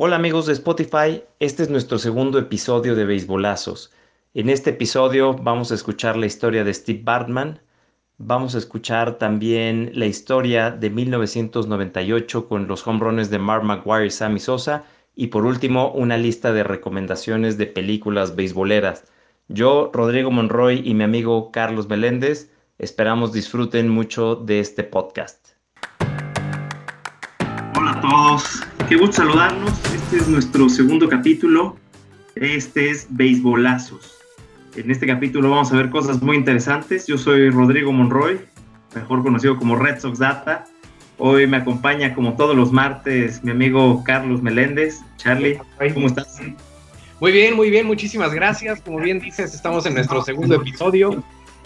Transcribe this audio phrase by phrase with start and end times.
[0.00, 3.92] Hola amigos de Spotify, este es nuestro segundo episodio de Beisbolazos.
[4.32, 7.58] En este episodio vamos a escuchar la historia de Steve Bartman,
[8.16, 14.06] vamos a escuchar también la historia de 1998 con los home runs de Mark McGuire
[14.06, 14.84] y Sammy Sosa
[15.16, 19.02] y por último una lista de recomendaciones de películas beisboleras.
[19.48, 25.48] Yo, Rodrigo Monroy y mi amigo Carlos Meléndez esperamos disfruten mucho de este podcast.
[27.76, 29.72] Hola a todos, qué gusto saludarnos.
[29.94, 31.76] Este es nuestro segundo capítulo.
[32.36, 34.16] Este es Beisbolazos.
[34.76, 37.06] En este capítulo vamos a ver cosas muy interesantes.
[37.06, 38.40] Yo soy Rodrigo Monroy,
[38.94, 40.64] mejor conocido como Red Sox Data.
[41.18, 45.00] Hoy me acompaña, como todos los martes, mi amigo Carlos Meléndez.
[45.18, 45.58] Charlie,
[45.92, 46.40] ¿cómo estás?
[47.20, 48.80] Muy bien, muy bien, muchísimas gracias.
[48.80, 51.22] Como bien dices, estamos en nuestro segundo episodio.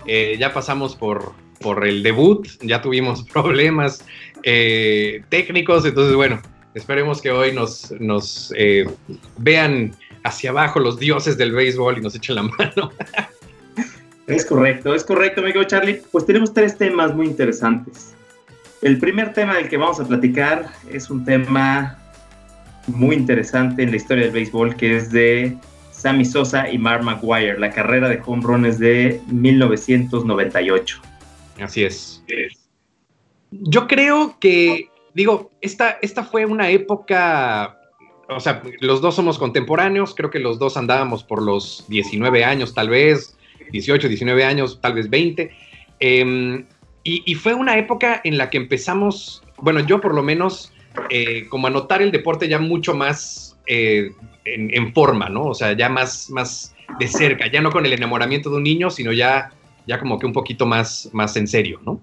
[0.07, 4.05] Eh, ya pasamos por, por el debut, ya tuvimos problemas
[4.43, 6.43] eh, técnicos, entonces bueno,
[6.75, 8.87] esperemos que hoy nos, nos eh,
[9.39, 9.95] vean
[10.25, 12.93] hacia abajo los dioses del béisbol y nos echen la mano.
[14.27, 16.01] Es correcto, es correcto, amigo Charlie.
[16.11, 18.15] Pues tenemos tres temas muy interesantes.
[18.81, 21.99] El primer tema del que vamos a platicar es un tema
[22.87, 25.57] muy interesante en la historia del béisbol, que es de
[25.93, 31.01] Sammy Sosa y Mark McGuire, la carrera de home runs de 1998.
[31.61, 32.25] Así es.
[33.51, 37.79] Yo creo que, digo, esta, esta fue una época,
[38.29, 42.75] o sea, los dos somos contemporáneos, creo que los dos andábamos por los 19 años,
[42.75, 43.37] tal vez,
[43.73, 45.51] 18, 19 años, tal vez 20.
[46.01, 46.67] Em,
[47.05, 50.73] y, fue una época en la que empezamos, bueno, yo por lo menos,
[51.11, 54.13] eh, como a notar el deporte ya mucho más eh,
[54.45, 55.47] en, forma, ¿no?
[55.47, 58.91] O sea, ya más, más de cerca, ya no con el enamoramiento de un niño,
[58.91, 59.53] sino ya,
[59.87, 62.01] ya como que un poquito más, más en serio, ¿no?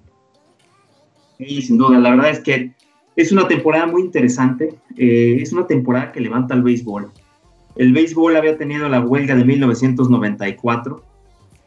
[1.37, 2.73] Sí, sin duda, la verdad es que
[3.15, 7.11] es una temporada muy interesante, eh, es una temporada que levanta el béisbol.
[7.75, 11.03] El béisbol había tenido la huelga de 1994,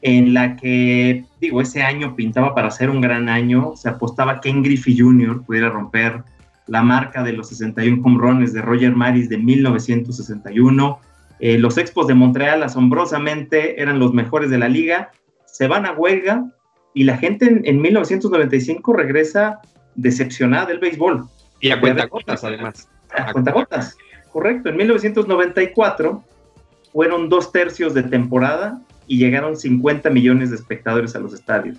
[0.03, 4.51] en la que, digo, ese año pintaba para ser un gran año, se apostaba que
[4.51, 5.43] Ken Griffey Jr.
[5.43, 6.25] pudiera romper
[6.67, 10.99] la marca de los 61 home de Roger Maris de 1961.
[11.39, 15.11] Eh, los Expos de Montreal asombrosamente eran los mejores de la liga,
[15.47, 16.47] se van a huelga
[16.95, 19.61] y la gente en, 1995 regresa
[19.95, 21.27] decepcionada del béisbol.
[21.61, 22.89] Y a cuentagotas además.
[23.11, 23.97] A cuentagotas,
[24.33, 24.69] correcto.
[24.69, 26.23] En 1994
[26.93, 31.77] fueron dos tercios de temporada y llegaron 50 millones de espectadores a los estadios.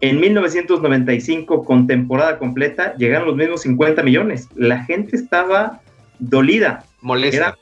[0.00, 4.48] En 1995, con temporada completa, llegaron los mismos 50 millones.
[4.56, 5.80] La gente estaba
[6.18, 6.84] dolida.
[7.00, 7.36] Molesta.
[7.36, 7.58] Era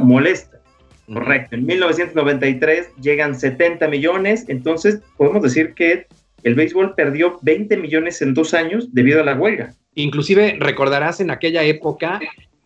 [0.00, 0.58] molesta.
[1.06, 1.54] Correcto.
[1.54, 4.44] En 1993 llegan 70 millones.
[4.48, 6.08] Entonces, podemos decir que
[6.44, 9.74] el béisbol perdió 20 millones en dos años debido a la huelga.
[9.94, 12.20] Inclusive recordarás en aquella época,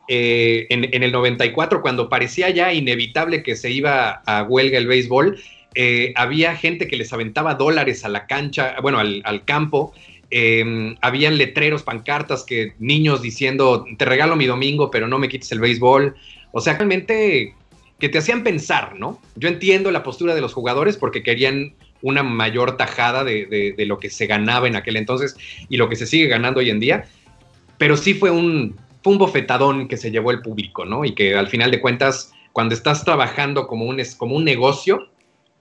[0.09, 4.87] eh, en, en, el 94, cuando parecía ya inevitable que se iba a huelga el
[4.87, 5.39] béisbol,
[5.75, 9.93] eh, había gente que les aventaba dólares a la cancha, bueno, al, campo.
[10.31, 15.53] Em, habían letreros, pancartas que niños diciendo, te regalo mi domingo, pero no me quites
[15.53, 16.17] el béisbol.
[16.51, 17.55] O sea, realmente
[18.01, 19.21] que te hacían pensar, ¿no?
[19.37, 24.11] Yo entiendo la postura de los jugadores porque querían una mayor tajada de, lo que
[24.11, 25.37] se ganaba en aquel entonces
[25.69, 27.05] y lo que se sigue ganando hoy en día,
[27.77, 31.05] pero sí fue un, fue un bofetadón que se llevó el público, ¿no?
[31.05, 35.09] Y que al final de cuentas, cuando estás trabajando como un, como un negocio,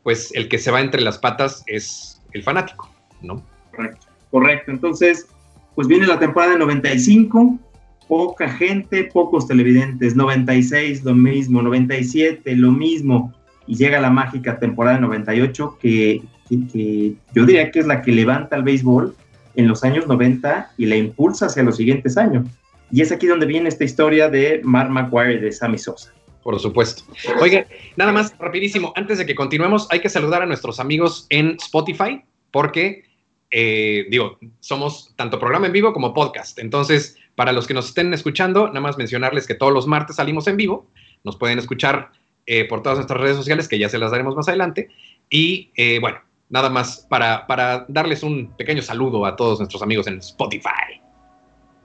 [0.03, 2.89] pues el que se va entre las patas es el fanático,
[3.21, 3.43] ¿no?
[3.75, 4.71] Correcto, correcto.
[4.71, 5.27] Entonces,
[5.75, 7.59] pues viene la temporada de 95,
[8.07, 13.33] poca gente, pocos televidentes, 96 lo mismo, 97 lo mismo,
[13.67, 18.55] y llega la mágica temporada de 98 que, yo diría que es la que levanta
[18.55, 19.15] el béisbol
[19.55, 22.47] en los años 90 y la impulsa hacia los siguientes años.
[22.89, 26.13] Y es aquí donde viene esta historia de Mark McGuire y de Sammy Sosa.
[26.41, 27.03] Por supuesto.
[27.41, 27.67] Oiga,
[27.97, 32.21] nada más rapidísimo, antes de que continuemos, hay que saludar a nuestros amigos en Spotify,
[32.51, 33.03] porque,
[33.51, 36.57] eh, digo, somos tanto programa en vivo como podcast.
[36.59, 40.47] Entonces, para los que nos estén escuchando, nada más mencionarles que todos los martes salimos
[40.47, 40.87] en vivo.
[41.25, 42.11] Nos pueden escuchar
[42.47, 44.89] eh, por todas nuestras redes sociales, que ya se las daremos más adelante.
[45.29, 46.17] Y eh, bueno,
[46.49, 51.01] nada más para, para darles un pequeño saludo a todos nuestros amigos en Spotify.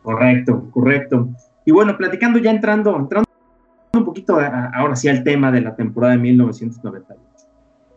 [0.03, 1.29] Correcto, correcto.
[1.65, 3.29] Y bueno, platicando ya entrando, entrando
[3.95, 4.39] un poquito
[4.75, 7.21] ahora sí al tema de la temporada de 1998.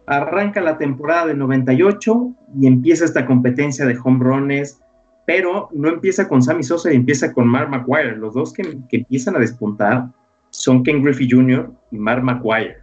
[0.07, 4.79] Arranca la temporada de 98 y empieza esta competencia de home runs,
[5.25, 8.17] pero no empieza con Sammy Sosa y empieza con Mark McGuire.
[8.17, 10.09] Los dos que, empiezan a despuntar
[10.55, 11.69] son Ken Griffey Jr.
[11.91, 12.77] y Mark McGuire.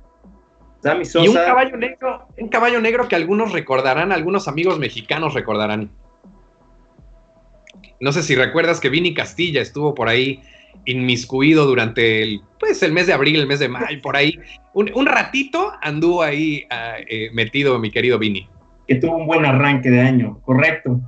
[0.83, 5.33] Sammy Sosa, y un caballo negro, un caballo negro que algunos recordarán, algunos amigos mexicanos
[5.33, 5.91] recordarán.
[8.01, 10.43] No sé si recuerdas que Vini Castilla estuvo por ahí
[10.85, 14.39] inmiscuido durante el, pues, el mes de abril, el mes de mayo, por ahí.
[14.75, 18.49] Un, ratito anduvo ahí ah, eh, metido mi querido Vini.
[18.89, 21.01] Que tuvo un buen arranque de año, correcto.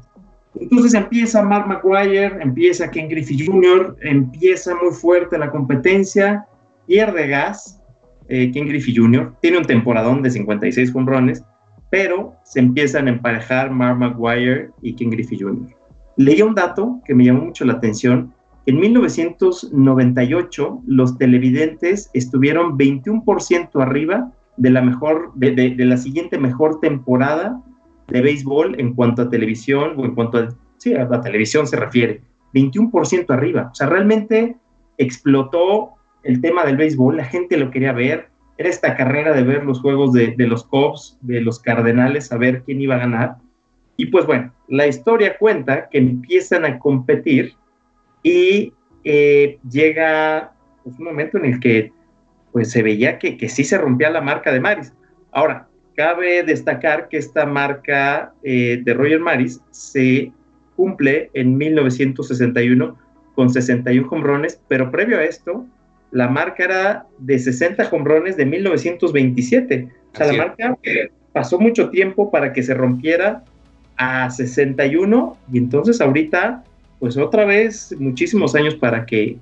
[0.61, 6.47] Entonces empieza Mark McGuire, empieza Ken Griffey Jr., empieza muy fuerte la competencia,
[6.87, 7.81] pierde gas,
[8.29, 11.45] eh, Ken Griffey Jr., tiene un temporadón de 56 jonrones,
[11.91, 15.75] pero se empiezan a emparejar Mark McGuire y Ken Griffey Jr.
[16.17, 18.33] Leí un dato que me llamó mucho la atención.
[18.67, 27.61] En 1998 los televidentes estuvieron 21% arriba de la mejor, de, la siguiente mejor temporada
[28.09, 30.49] de béisbol en cuanto a televisión o en cuanto a,
[30.79, 32.23] sí, a la televisión se refiere.
[32.55, 33.71] 21% arriba.
[33.73, 34.57] O sea, realmente
[34.97, 35.95] explotó
[36.25, 39.81] el tema del béisbol, la gente lo quería ver, era esta carrera de ver los
[39.81, 43.37] juegos de, los Cubs, de los Cardenales, a ver quién iba a ganar.
[43.97, 47.55] Y pues bueno, la historia cuenta que empiezan a competir
[48.23, 48.73] y
[49.05, 51.93] eh, llega pues, un momento en el que
[52.53, 54.93] pues se veía que, que, sí se rompía la marca de Maris.
[55.33, 60.33] Ahora, cabe destacar que esta marca eh, de Roger Maris se
[60.77, 62.97] cumple en 1961
[63.35, 65.67] con 61 hombrones, pero previo a esto,
[66.15, 69.89] la marca era de 60 hombrones de 1927.
[70.13, 70.79] O sea, la marca
[71.33, 73.43] pasó mucho tiempo para que se rompiera
[73.97, 76.63] a 61 y entonces ahorita,
[77.01, 79.39] pues otra vez, muchísimos años para que,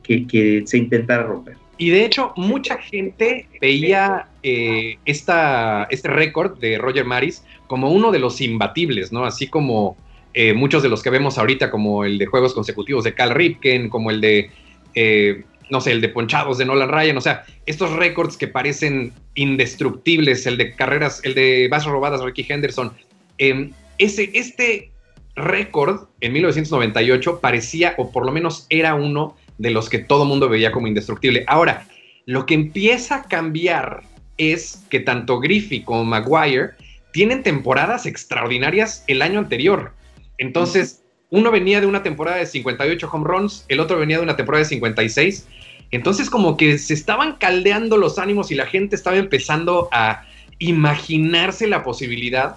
[0.64, 1.56] se intentara romper.
[1.76, 8.12] Y de hecho, mucha gente veía eh, esta, este récord de Roger Maris como uno
[8.12, 9.26] de los imbatibles, ¿no?
[9.26, 9.98] Así como
[10.32, 13.90] eh, muchos de los que vemos ahorita, como el de juegos consecutivos de Cal Ripken,
[13.90, 14.50] como el de,
[14.94, 19.14] eh, no sé, el de ponchados de Nolan Ryan, o sea, estos récords que parecen
[19.34, 22.92] indestructibles, el de carreras, el de bases robadas, Ricky Henderson.
[23.38, 24.90] Em, ese, este
[25.34, 30.50] récord en 1998 parecía, o por lo menos era uno de los que todo mundo
[30.50, 31.42] veía como indestructible.
[31.46, 31.86] Ahora,
[32.26, 34.02] lo que empieza a cambiar
[34.36, 36.72] es que tanto Griffey como Maguire
[37.12, 39.94] tienen temporadas extraordinarias el año anterior.
[40.36, 44.36] Entonces, uno venía de una temporada de 58 home runs, el otro venía de una
[44.36, 45.48] temporada de 56.
[45.92, 50.24] Entonces, como que se estaban caldeando los ánimos y la gente estaba empezando a
[50.58, 52.56] imaginarse la posibilidad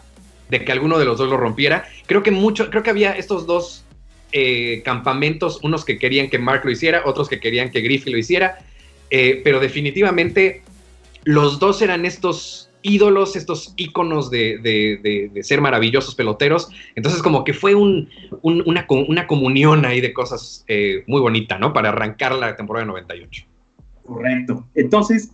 [0.49, 1.85] de que alguno de los dos lo rompiera.
[2.07, 3.83] Creo que mucho, creo que había estos dos
[4.31, 8.19] eh, campamentos, unos que querían que Mark lo hiciera, otros que querían que Griffey lo
[8.19, 8.59] hiciera,
[9.09, 10.61] eh, pero definitivamente
[11.23, 16.69] los dos eran estos ídolos, estos íconos de, ser maravillosos peloteros.
[16.95, 18.07] Entonces como que fue una,
[18.41, 21.73] una, comunión ahí de cosas eh, muy bonita, ¿no?
[21.73, 23.45] Para arrancar la temporada de 98.
[24.05, 24.65] Correcto.
[24.75, 25.31] Entonces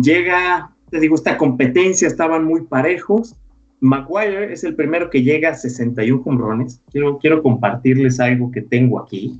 [0.00, 3.36] llega, te digo, esta competencia, estaban muy parejos
[3.84, 6.82] Maguire es el primero que llega a 61 hombrones.
[6.90, 9.38] Quiero, quiero compartirles algo que tengo aquí.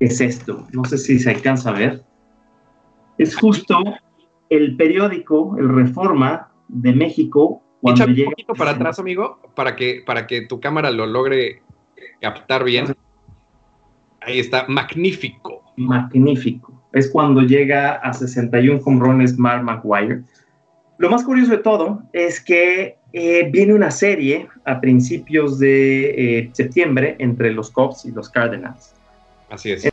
[0.00, 0.66] Es esto.
[0.72, 2.04] No sé si se alcanza a ver.
[3.16, 3.78] Es justo
[4.50, 7.62] el periódico, el Reforma de México.
[7.80, 11.62] Cuando llega un poquito para atrás, amigo, para que, para que tu cámara lo logre
[12.20, 12.94] captar bien.
[14.20, 15.62] Ahí está, magnífico.
[15.76, 16.72] Magnífico.
[16.92, 20.22] Es cuando llega a 61 hombrones Mark Maguire.
[20.98, 26.50] Lo más curioso de todo es que eh, viene una serie a principios de eh,
[26.52, 28.94] septiembre entre los Cubs y los Cardinals.
[29.48, 29.88] Así es.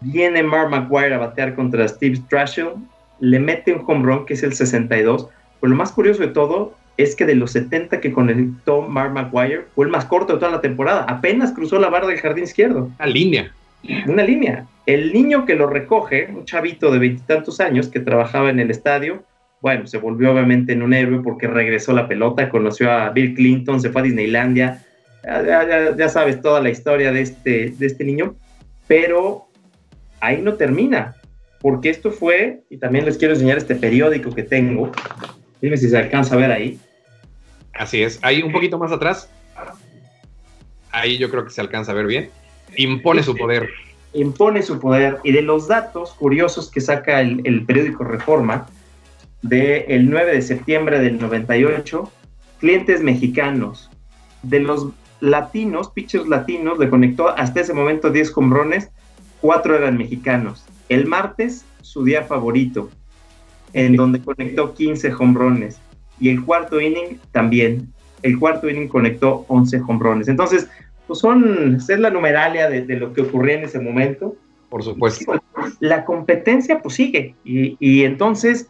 [0.00, 2.74] viene Mark McGuire a batear contra Steve Strashill,
[3.20, 5.28] le mete un home run que es el 62,
[5.60, 9.66] pero lo más curioso de todo es que de los 70 que conectó Mark McGuire
[9.74, 12.90] fue el más corto de toda la temporada, apenas cruzó la barra del jardín izquierdo.
[12.98, 13.52] Una línea.
[14.06, 14.66] Una línea.
[14.86, 19.24] El niño que lo recoge, un chavito de veintitantos años que trabajaba en el estadio,
[19.60, 23.80] bueno, se volvió obviamente en un héroe porque regresó la pelota, conoció a Bill Clinton,
[23.80, 24.82] se fue a Disneylandia,
[25.96, 28.36] ya, sabes toda la historia de este, de este niño,
[28.86, 29.48] pero
[30.20, 31.16] ahí no termina,
[31.60, 34.92] porque esto fue, y también les quiero enseñar este periódico que tengo,
[35.60, 36.78] dime si se alcanza a ver ahí.
[37.74, 39.30] Así es, ahí un poquito más atrás,
[40.90, 42.30] ahí yo creo que se alcanza a ver bien,
[42.76, 43.68] impone su poder.
[44.14, 48.66] Impone su poder, y de los datos curiosos que saca el, el periódico Reforma,
[49.42, 52.10] del 9 de septiembre del 98,
[52.58, 53.90] clientes mexicanos.
[54.42, 54.88] De los
[55.20, 58.90] latinos, pitchers latinos, le conectó hasta ese momento 10 combrones,
[59.40, 60.64] 4 eran mexicanos.
[60.88, 62.90] El martes, su día favorito,
[63.72, 65.78] en donde conectó 15 hombrones.
[66.18, 67.92] Y el cuarto inning también.
[68.22, 70.28] El cuarto inning conectó 11 hombrones.
[70.28, 70.68] Entonces,
[71.06, 74.36] pues son, es la numeralia de, lo que ocurría en ese momento.
[74.68, 75.40] Por supuesto.
[75.80, 77.34] La competencia pues sigue.
[77.44, 78.68] Y, y entonces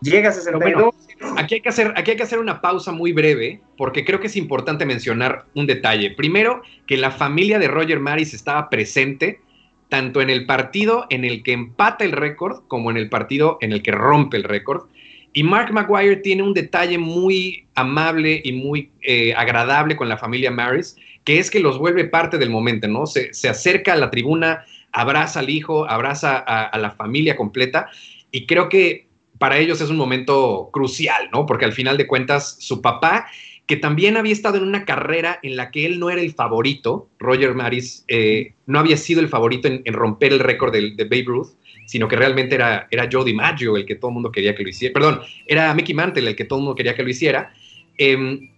[0.00, 0.94] Llega a 62.
[1.36, 4.28] aquí, hay que hacer, aquí hay que hacer una pausa muy breve, porque creo que
[4.28, 6.10] es importante mencionar un detalle.
[6.10, 9.40] Primero, que la familia de Roger Maris estaba presente
[9.88, 13.72] tanto en el partido en el que empata el récord como en el partido en
[13.72, 14.86] el que rompe el récord.
[15.32, 20.50] Y Mark Maguire tiene un detalle muy amable y muy eh, agradable con la familia
[20.50, 23.06] Maris, que es que los vuelve parte del momento, ¿no?
[23.06, 27.88] Se, acerca a la tribuna, abraza al hijo, abraza a, la familia completa,
[28.30, 29.06] y creo que
[29.38, 31.46] para ellos es un momento crucial, ¿no?
[31.46, 33.28] Porque al final de cuentas, su papá
[33.68, 37.10] que también había estado en una carrera en la que él no era el favorito,
[37.18, 41.48] Roger Maris eh, no había sido el favorito en, romper el récord de, Babe Ruth,
[41.84, 44.94] sino que realmente era, era Joe el que todo el mundo quería que lo hiciera,
[44.94, 47.52] perdón, era Mickey Mantle el que todo el mundo quería que lo hiciera.
[47.98, 48.48] Em,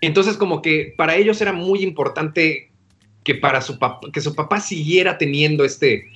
[0.00, 2.70] entonces como que para ellos era muy importante
[3.24, 3.80] que, para su
[4.12, 6.06] que su papá siguiera teniendo este,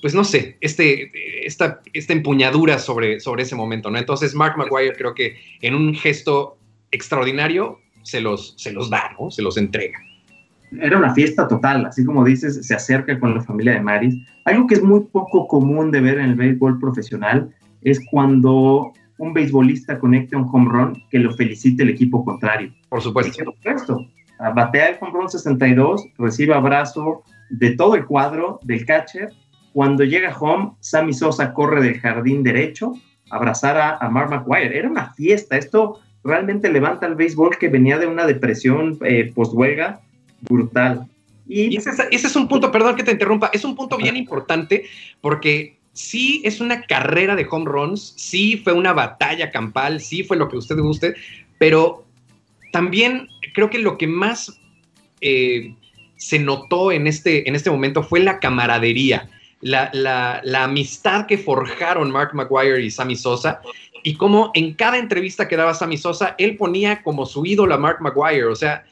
[0.00, 1.10] pues no sé, este,
[1.44, 3.98] esta, esta empuñadura sobre, sobre ese momento, ¿no?
[3.98, 6.56] Entonces Mark Maguire creo que en un gesto
[6.90, 9.30] extraordinario se los, se los da, ¿no?
[9.30, 9.98] Se los entrega.
[10.80, 14.16] Era una fiesta total, así como dices, se acerca con la familia de Maris.
[14.44, 17.50] Algo que es muy poco común de ver en el béisbol profesional
[17.82, 22.72] es cuando un beisbolista conecta un home run que lo felicite el equipo contrario.
[22.88, 23.44] Por supuesto.
[23.44, 24.06] Por supuesto.
[24.54, 29.30] Batea el home run 62, recibe abrazo de todo el cuadro del catcher.
[29.72, 32.94] Cuando llega home, Sammy Sosa corre del jardín derecho
[33.30, 34.78] a abrazar a, a Mark McGuire.
[34.78, 35.58] Era una fiesta.
[35.58, 40.00] Esto realmente levanta el béisbol que venía de una depresión eh, post-huelga
[40.42, 41.06] brutal.
[41.48, 44.84] Y, ese, es, un punto, perdón que te interrumpa, es un punto bien importante
[45.20, 50.36] porque sí es una carrera de home runs, sí fue una batalla campal, sí fue
[50.36, 51.14] lo que usted guste,
[51.58, 52.04] pero
[52.72, 54.60] también creo que lo que más
[55.20, 55.74] eh,
[56.16, 59.28] se notó en este, en este momento fue la camaradería.
[59.62, 63.60] La, la, la, amistad que forjaron Mark McGuire y Sammy Sosa
[64.02, 67.78] y como en cada entrevista que daba Sammy Sosa, él ponía como su ídolo a
[67.78, 68.84] Mark Maguire, o sea,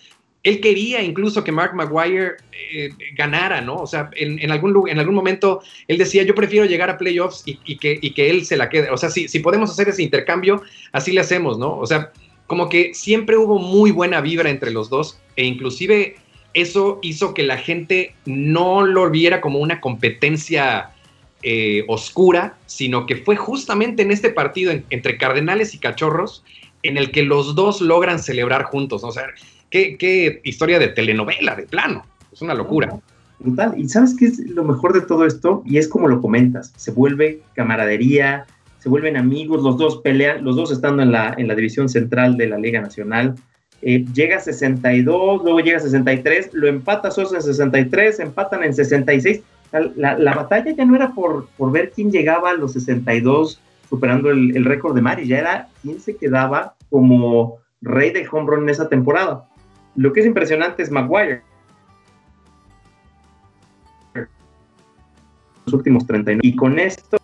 [0.45, 2.37] él quería incluso que Mark Maguire
[2.73, 3.77] eh, ganara, ¿no?
[3.77, 7.77] O sea, en, algún, en algún momento él decía, yo prefiero llegar a playoffs y,
[7.77, 8.91] que, que él se la quede.
[8.91, 10.63] O sea, si, si podemos hacer ese intercambio,
[10.93, 11.77] así le hacemos, ¿no?
[11.77, 12.13] O sea,
[12.47, 16.17] como que siempre hubo muy buena vibra entre los dos e inclusive
[16.55, 20.91] eso hizo que la gente no lo viera como una competencia
[21.43, 26.45] eh, oscura, sino que fue justamente en este partido entre Cardenales y Cachorros
[26.83, 29.05] en el que los dos logran celebrar juntos.
[29.05, 29.27] O sea,
[29.71, 32.05] qué, historia de telenovela, de plano.
[32.33, 32.99] Es una locura.
[33.39, 33.75] Brutal.
[33.77, 35.63] ¿Y sabes qué es lo mejor de todo esto?
[35.65, 38.47] Y es como lo comentas, se vuelve camaradería,
[38.81, 42.37] se vuelven amigos, los dos pelean, los dos estando en la, en la división central
[42.37, 43.37] de la Liga Nacional.
[43.81, 48.75] Eh, llega a 62, luego llega a 63, lo empata Sosa en 63, empatan en
[48.75, 54.31] 66 la, batalla ya no era por, por, ver quién llegaba a los 62 superando
[54.31, 58.69] el, récord de Mari, ya era quién se quedaba como rey del home run en
[58.71, 59.49] esa temporada.
[59.97, 61.43] Lo que es impresionante es Maguire.
[65.65, 66.41] Los últimos 39.
[66.43, 67.19] Y con esto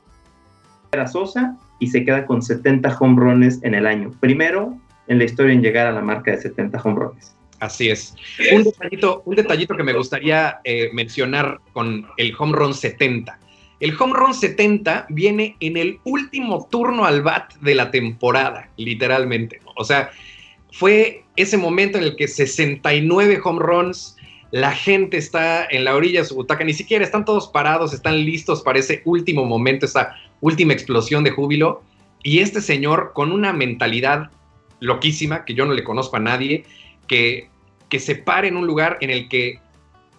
[0.92, 4.10] era Sosa y se queda con 70 home runs en el año.
[4.20, 7.36] Primero en la historia en llegar a la marca de 70 home runs.
[7.61, 8.14] Así es.
[8.52, 8.64] Un
[9.37, 13.38] detallito, que me gustaría eh, mencionar con el home run 70.
[13.80, 19.61] El home run 70 viene en el último turno al bat de la temporada, literalmente.
[19.76, 20.11] O sea,
[20.73, 24.16] fue ese momento en el que 69 home runs,
[24.50, 28.25] la gente está en la orilla de su butaca, ni siquiera están todos parados, están
[28.25, 31.82] listos para ese último momento, esa última explosión de júbilo.
[32.23, 34.30] Y este señor, con una mentalidad
[34.80, 36.64] loquísima, que yo no le conozco a nadie,
[37.06, 37.49] que
[37.94, 39.61] que se pare en un lugar en el que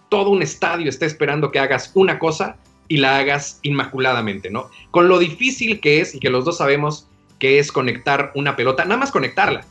[0.08, 2.56] todo un estadio está esperando que hagas una cosa
[2.88, 4.70] y la hagas inmaculadamente, ¿no?
[4.90, 7.06] Con lo difícil que es y que los dos sabemos
[7.38, 9.66] que es conectar una pelota, nada más conectarla.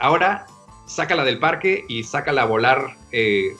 [0.00, 0.46] Ahora
[0.86, 3.54] sácala del parque y sácala a volar eh,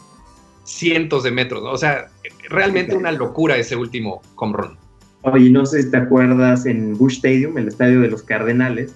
[0.65, 1.71] cientos de metros, ¿no?
[1.71, 2.09] O sea,
[2.49, 4.79] realmente una locura ese último home run.
[5.23, 8.95] Oye, no sé si te acuerdas en Bush Stadium, el estadio de los Cardenales,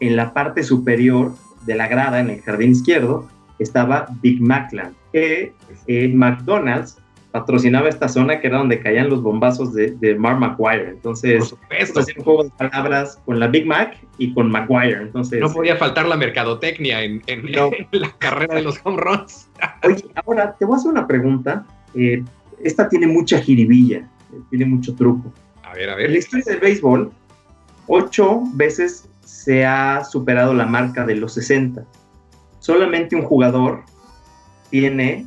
[0.00, 1.34] en la parte superior
[1.66, 3.28] de la grada, en el jardín izquierdo,
[3.60, 5.52] estaba Big Macland, que
[5.86, 6.96] eh, McDonald's
[7.30, 10.88] patrocinaba esta zona que era donde caían los bombazos de, de Mark McGuire.
[10.88, 15.02] Entonces, esto es un juego de palabras con la Big Mac y con McGuire.
[15.02, 17.22] Entonces, no podía faltar la mercadotecnia en,
[17.92, 19.48] la carrera de los home runs.
[19.84, 21.64] Oye, ahora te voy a hacer una pregunta.
[21.94, 22.24] Eh,
[22.62, 24.08] esta tiene mucha jiribilla,
[24.50, 25.32] tiene mucho truco.
[25.62, 26.06] A ver, a ver.
[26.06, 27.12] En la historia del béisbol,
[27.86, 31.84] ocho veces se ha superado la marca de los 60
[32.70, 33.82] solamente un jugador
[34.70, 35.26] tiene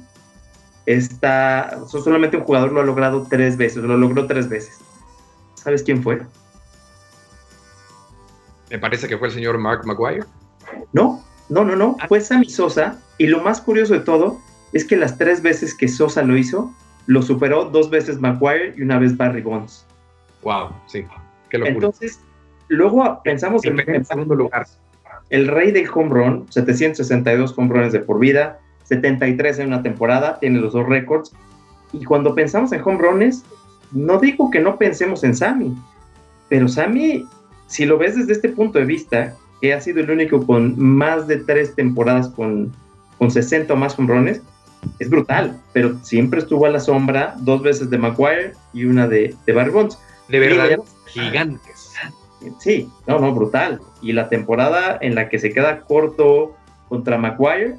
[0.86, 4.80] esta, solamente un jugador lo ha logrado tres veces, lo logró tres veces.
[5.56, 6.22] ¿Sabes quién fue?
[8.70, 10.26] Me parece que fue el señor Mark Maguire.
[10.94, 12.08] No, no, no, no, ah.
[12.08, 14.40] fue Sammy Sosa y lo más curioso de todo
[14.72, 16.74] es que las tres veces que Sosa lo hizo,
[17.08, 19.86] lo superó dos veces McGuire y una vez Barry Bonds.
[20.42, 21.06] Wow, sí,
[21.50, 21.76] qué locura.
[21.76, 22.20] Entonces,
[22.70, 24.66] luego pensamos en, el segundo lugar.
[25.34, 30.38] El rey del home run, 762 home runs de por vida, 73 en una temporada,
[30.40, 31.32] tiene los dos récords.
[31.92, 33.44] Y cuando pensamos en home runs,
[33.92, 35.76] no digo que no pensemos en Sammy,
[36.50, 37.26] pero Sammy,
[37.66, 41.26] si lo ves desde este punto de vista, que ha sido el único con más
[41.26, 42.72] de tres temporadas con,
[43.18, 44.42] con 60 o más home runs,
[45.00, 49.36] es brutal, pero siempre estuvo a la sombra dos veces de Maguire y una de,
[49.48, 49.98] de Barry Bonds.
[50.30, 51.83] De verdad, gigantes.
[52.60, 53.80] Sí, no, no, brutal.
[54.02, 56.56] Y la temporada en la que se queda corto
[56.90, 57.76] contra Maguire,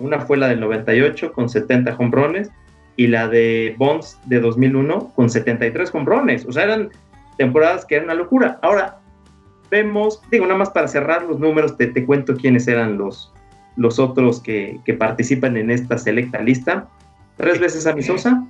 [0.00, 2.50] una fue la del 98 con 70 hombrones
[2.96, 6.44] y la de Bonds de 2001 con 73 hombrones.
[6.46, 6.90] O sea, eran
[7.36, 8.58] temporadas que eran una locura.
[8.62, 8.98] Ahora,
[9.70, 13.32] vemos, digo, nada más para cerrar los números, te, te cuento quiénes eran los,
[13.78, 16.88] los otros que, participan en esta selecta lista.
[17.36, 18.44] Tres veces a Sosa,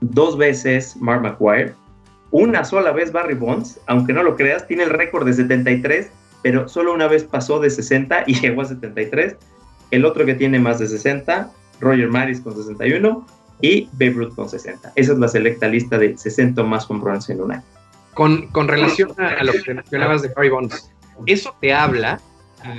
[0.00, 1.72] dos veces Mark McGuire,
[2.30, 6.10] una sola vez Barry Bonds, aunque no lo creas, tiene el récord de 73,
[6.42, 9.36] pero solo una vez pasó de 60 y llegó a 73.
[9.90, 13.26] El otro que tiene más de 60, Roger Maris con 61
[13.60, 14.92] y Babe Ruth con 60.
[14.94, 17.62] Esa es la selecta lista de 60 más home en un año.
[18.14, 20.90] Con, con relación a, lo que mencionabas de Barry Bonds,
[21.26, 22.20] eso te habla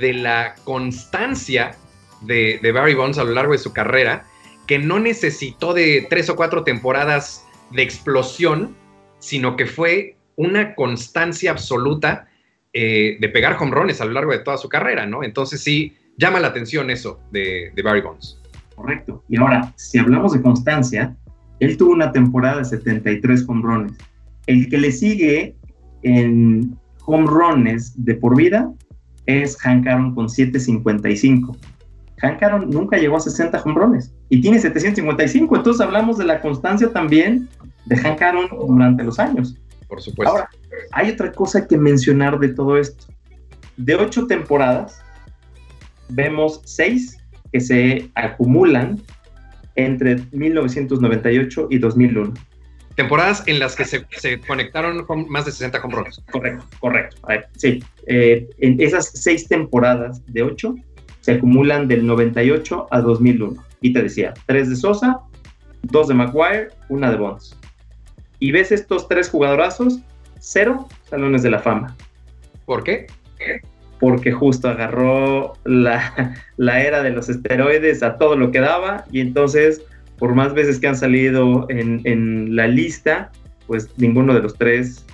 [0.00, 1.74] de la constancia
[2.22, 4.24] de, Barry Bonds a lo largo de su carrera,
[4.66, 8.76] que no necesitó de tres o cuatro temporadas de explosión,
[9.20, 12.26] sino que fue una constancia absoluta
[12.72, 15.22] eh, de pegar home runs a lo largo de toda su carrera, ¿no?
[15.22, 18.40] Entonces sí, llama la atención eso de, Barry Bonds.
[18.74, 19.22] Correcto.
[19.28, 21.16] Y ahora, si hablamos de constancia,
[21.60, 23.98] él tuvo una temporada de 73 home runs.
[24.46, 25.54] El que le sigue
[26.02, 28.72] en home runs de por vida
[29.26, 31.56] es Hank Aaron con 755.
[32.22, 35.56] Hank Aaron nunca llegó a 60 hombrones y tiene 755.
[35.56, 37.48] Entonces hablamos de la constancia también
[37.90, 39.56] de Hank Aaron durante los años.
[39.88, 40.32] Por supuesto.
[40.32, 40.48] Ahora,
[40.92, 43.04] hay otra cosa que mencionar de todo esto.
[43.76, 45.02] De ocho temporadas,
[46.08, 47.18] vemos seis
[47.52, 49.00] que se acumulan
[49.74, 52.34] entre 1998 y 2001
[52.96, 54.04] temporadas en las que se,
[54.46, 56.22] conectaron con más de 60 compromisos.
[56.30, 57.16] Correcto, correcto.
[57.56, 60.74] sí, eh, en esas seis temporadas de ocho
[61.22, 63.64] se acumulan del 98 a 2001.
[63.80, 65.20] Y te decía, tres de Sosa,
[65.82, 67.58] dos de Maguire, una de Bonds.
[68.40, 70.00] Y ves estos tres jugadorazos,
[70.40, 71.96] cero salones de la fama.
[72.64, 73.06] ¿Por qué?
[74.00, 79.20] Porque justo agarró la, la era de los esteroides a todo lo que daba y
[79.20, 79.82] entonces
[80.20, 83.32] por más veces que han salido en, la lista,
[83.66, 85.06] pues ninguno de los tres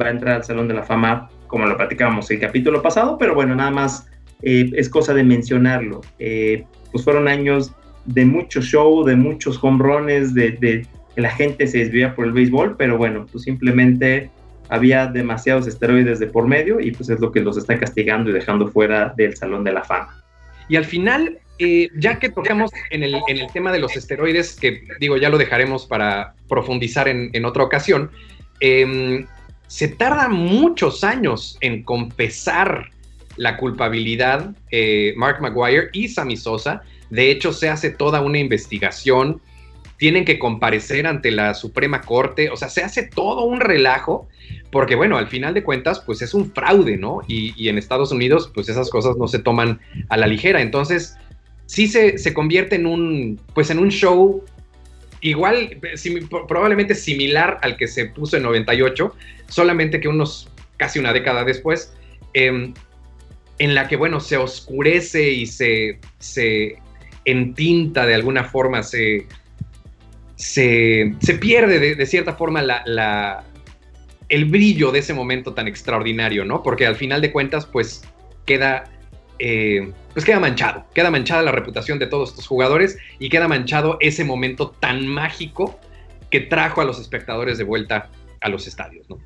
[0.00, 3.34] va a entrar al Salón de la Fama, como lo platicábamos el capítulo pasado, pero
[3.34, 4.06] bueno, nada más
[4.42, 6.02] eh, es cosa de mencionarlo.
[6.18, 7.72] Eh, pues fueron años
[8.04, 12.26] de mucho show, de muchos home runs, de, de, que la gente se desvía por
[12.26, 14.30] el béisbol, pero bueno, pues simplemente
[14.68, 18.32] había demasiados esteroides de por medio y pues es lo que los está castigando y
[18.32, 20.22] dejando fuera del Salón de la Fama.
[20.68, 23.20] Y al final, eh, ya que tocamos en el,
[23.52, 28.10] tema de los esteroides, que digo, ya lo dejaremos para profundizar en, otra ocasión,
[28.60, 29.26] em,
[29.66, 32.90] se tarda muchos años en confesar
[33.36, 36.82] la culpabilidad eh, Mark Maguire y Sammy Sosa.
[37.10, 39.40] De hecho, se hace toda una investigación,
[40.00, 44.30] tienen que comparecer ante la Suprema Corte, o sea, se hace todo un relajo,
[44.72, 47.20] porque bueno, al final de cuentas, pues es un fraude, ¿no?
[47.28, 50.62] Y, en Estados Unidos, pues esas cosas no se toman a la ligera.
[50.62, 51.18] Entonces,
[51.66, 54.42] sí se, convierte en un, pues en un show
[55.20, 55.78] igual,
[56.48, 59.14] probablemente similar al que se puso en 98,
[59.48, 61.92] solamente que unos, casi una década después,
[62.32, 62.72] em,
[63.58, 66.78] en la que, bueno, se oscurece y se, se
[67.26, 69.26] entinta de alguna forma, se,
[70.40, 73.44] se, pierde de, cierta forma la,
[74.28, 76.62] el brillo de ese momento tan extraordinario, ¿no?
[76.62, 78.02] Porque al final de cuentas, pues
[78.46, 78.84] queda
[79.38, 83.96] eh, pues queda manchado, queda manchada la reputación de todos estos jugadores y queda manchado
[84.00, 85.78] ese momento tan mágico
[86.30, 88.08] que trajo a los espectadores de vuelta
[88.40, 89.18] a los estadios, ¿no?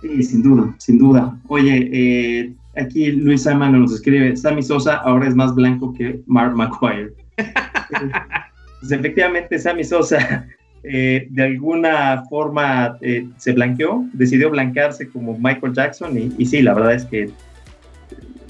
[0.00, 1.38] Sí, sin duda, sin duda.
[1.48, 6.54] Oye, eh, aquí Luis Simon nos escribe, Sammy Sosa ahora es más blanco que Mark
[6.56, 7.12] McGuire.
[8.80, 10.46] pues efectivamente, Sammy Sosa
[10.82, 12.98] eh, de alguna forma
[13.36, 17.30] se blanqueó, decidió blanquearse como Michael Jackson y, y sí, la verdad es que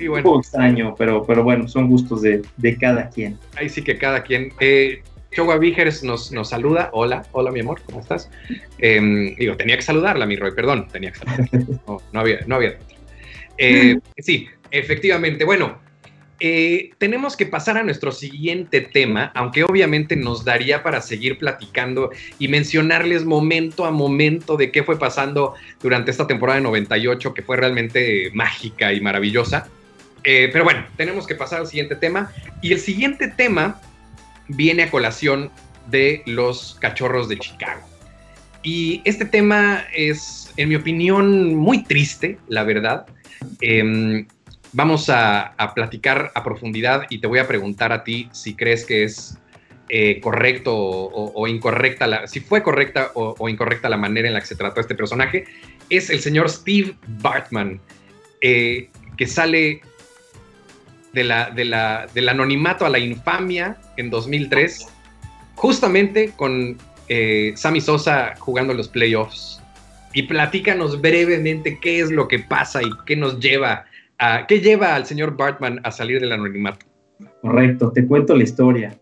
[0.06, 2.42] un poco extraño, pero, pero bueno, son gustos de,
[2.80, 3.38] cada quien.
[3.56, 4.52] Ahí sí que cada quien.
[4.60, 5.58] Eh, Chowa
[6.02, 6.90] nos, nos saluda.
[6.92, 8.30] Hola, hola mi amor, ¿cómo estás?
[8.78, 11.78] Em, digo, tenía que saludarla, mi Roy, perdón, tenía que saludarla.
[12.12, 12.78] No, había, no había.
[13.58, 15.44] Eh, sí, efectivamente.
[15.44, 15.78] Bueno,
[16.40, 22.10] eh, tenemos que pasar a nuestro siguiente tema, aunque obviamente nos daría para seguir platicando
[22.38, 27.42] y mencionarles momento a momento de qué fue pasando durante esta temporada de 98, que
[27.42, 29.68] fue realmente mágica y maravillosa.
[30.22, 32.32] Eh, pero bueno, tenemos que pasar al siguiente tema.
[32.62, 33.80] Y el siguiente tema
[34.46, 35.50] viene a colación
[35.90, 37.82] de los cachorros de Chicago.
[38.62, 43.06] Y este tema es, en mi opinión, muy triste, la verdad.
[43.60, 44.26] Em,
[44.72, 49.04] vamos a, platicar a profundidad y te voy a preguntar a ti si crees que
[49.04, 49.38] es
[49.88, 54.46] eh, correcto o, incorrecta, la, si fue correcta o, incorrecta la manera en la que
[54.46, 55.46] se trató este personaje.
[55.88, 57.80] Es el señor Steve Bartman,
[58.42, 59.80] eh, que sale
[61.12, 64.86] del anonimato a la infamia en 2003,
[65.54, 66.76] justamente con
[67.08, 69.60] eh, Sammy Sosa jugando los playoffs.
[70.12, 73.86] Y platícanos brevemente qué es lo que pasa y qué nos lleva
[74.18, 76.86] a, qué lleva al señor Bartman a salir del anonimato.
[77.42, 78.98] Correcto, te cuento la historia.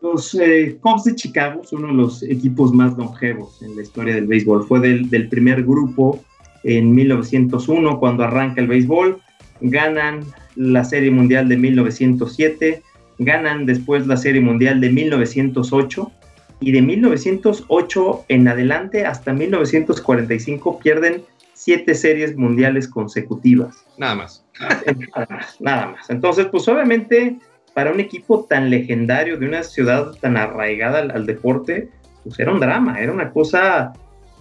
[0.00, 4.14] Los eh, Cubs de Chicago son uno de los equipos más longevos en la historia
[4.14, 4.66] del béisbol.
[4.66, 6.24] Fue del, del primer grupo
[6.62, 9.20] en 1901 cuando arranca el béisbol.
[9.60, 10.20] Ganan
[10.54, 12.82] la Serie Mundial de 1907,
[13.18, 16.12] ganan después la Serie Mundial de 1908
[16.60, 21.22] y de 1908 en adelante hasta 1945 pierden
[21.58, 23.84] siete series mundiales consecutivas.
[23.96, 24.44] Nada más.
[24.60, 26.08] Nada más, nada más.
[26.08, 27.36] Entonces, pues obviamente
[27.74, 31.88] para un equipo tan legendario de una ciudad tan arraigada al, deporte,
[32.22, 33.92] pues era un drama, era una cosa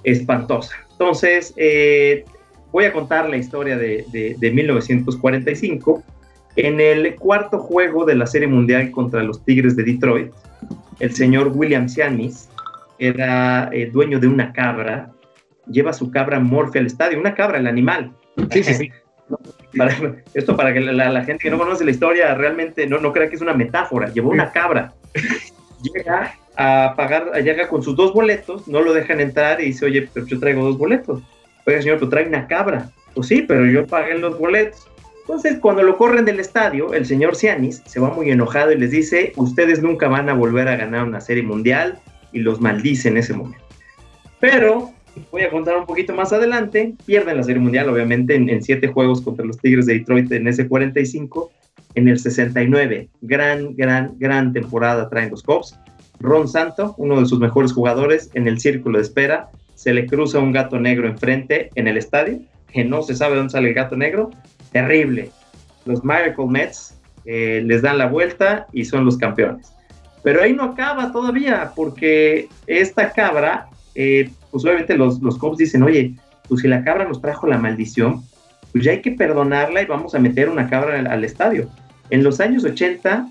[0.03, 0.75] espantosa.
[0.91, 2.23] Entonces, eh,
[2.71, 4.05] voy a contar la historia de,
[4.37, 6.03] de 1945.
[6.55, 10.31] En el cuarto juego de la Serie Mundial contra los Tigres de Detroit,
[10.99, 12.49] el señor William Sianis
[12.99, 15.11] era eh, dueño de una cabra,
[15.69, 18.13] lleva su cabra Morphe al estadio, una cabra, el animal.
[18.51, 18.91] Sí, sí, sí.
[20.33, 23.35] esto para que la, gente que no conoce la historia realmente no, no crea que
[23.35, 24.93] es una metáfora, llevó una cabra.
[25.81, 30.09] llega a pagar, llega con sus dos boletos, no lo dejan entrar y dice, oye,
[30.13, 31.21] pero yo traigo dos boletos.
[31.65, 32.89] Oiga, señor, pero trae una cabra.
[33.13, 34.87] Pues sí, pero yo pagué los boletos.
[35.21, 38.91] Entonces, cuando lo corren del estadio, el señor Cianis se va muy enojado y les
[38.91, 41.99] dice, ustedes nunca van a volver a ganar una serie mundial
[42.31, 43.65] y los maldice en ese momento.
[44.39, 44.91] Pero,
[45.37, 49.21] voy a contar un poquito más adelante, pierden la serie mundial, obviamente, en, siete juegos
[49.21, 51.51] contra los Tigres de Detroit en ese 45.
[51.93, 55.77] En el 69, gran, gran, gran temporada traen los Cubs.
[56.19, 60.39] Ron Santo, uno de sus mejores jugadores, en el círculo de espera, se le cruza
[60.39, 62.39] un gato negro enfrente en el estadio,
[62.73, 64.31] que no se sabe dónde sale el gato negro,
[64.71, 65.29] terrible.
[65.85, 69.71] Los Miracle Mets eh, les dan la vuelta y son los campeones.
[70.23, 75.83] Pero ahí no acaba todavía, porque esta cabra, eh, pues obviamente los, los Cubs dicen,
[75.83, 76.15] oye,
[76.47, 78.23] pues si la cabra nos trajo la maldición,
[78.71, 81.69] pues ya hay que perdonarla y vamos a meter una cabra al, estadio.
[82.09, 83.27] En los años 80,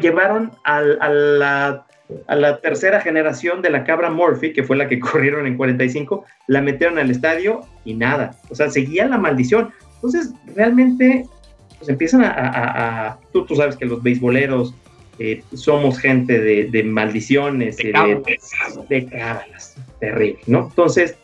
[0.00, 1.86] llevaron a la
[2.26, 6.24] a la tercera generación de la cabra Murphy, que fue la que corrieron en 45,
[6.46, 8.36] la metieron al estadio y nada.
[8.50, 9.70] O sea, seguía la maldición.
[9.96, 11.26] Entonces, realmente,
[11.78, 13.18] pues empiezan a...
[13.32, 14.74] tú, tú, sabes que los beisboleros
[15.18, 17.92] eh, somos gente de, maldiciones, de,
[18.88, 20.68] de, cábalas, terrible, ¿no?
[20.68, 21.16] Entonces,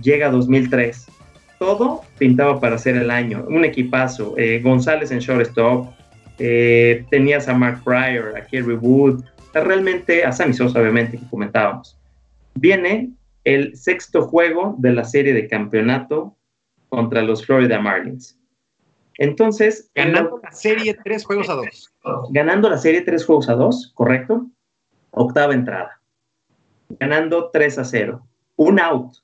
[0.00, 1.06] llega 2003.
[1.58, 3.44] Todo pintaba para ser el año.
[3.48, 4.34] Un equipazo.
[4.36, 5.88] Eh, González en shortstop.
[6.38, 9.22] Eh, tenías a Mark Pryor, a Kerry Wood,
[9.54, 11.96] realmente a Sammy Sosa, obviamente, que comentábamos.
[12.54, 13.10] Viene
[13.44, 16.36] el sexto juego de la serie de campeonato
[16.88, 18.38] contra los Florida Marlins.
[19.18, 19.90] Entonces.
[19.94, 21.92] Ganando la serie tres juegos a dos.
[22.30, 24.46] Ganando la serie tres juegos a dos, correcto.
[25.10, 26.01] Octava entrada.
[27.00, 28.26] Ganando 3 a 0.
[28.56, 29.16] Un out.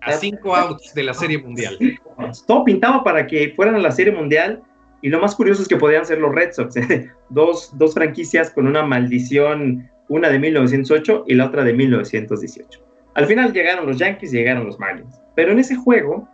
[0.00, 1.78] A cinco outs de la serie mundial.
[2.46, 4.60] Todo pintaba para que fueran a la serie mundial
[5.00, 6.74] y lo más curioso es que podían ser los Red Sox,
[7.28, 12.80] dos, dos, franquicias con una maldición, una de 1908 y la otra de 1918.
[13.14, 15.20] Al final llegaron los Yankees y llegaron los Marlins.
[15.34, 16.28] Pero en ese juego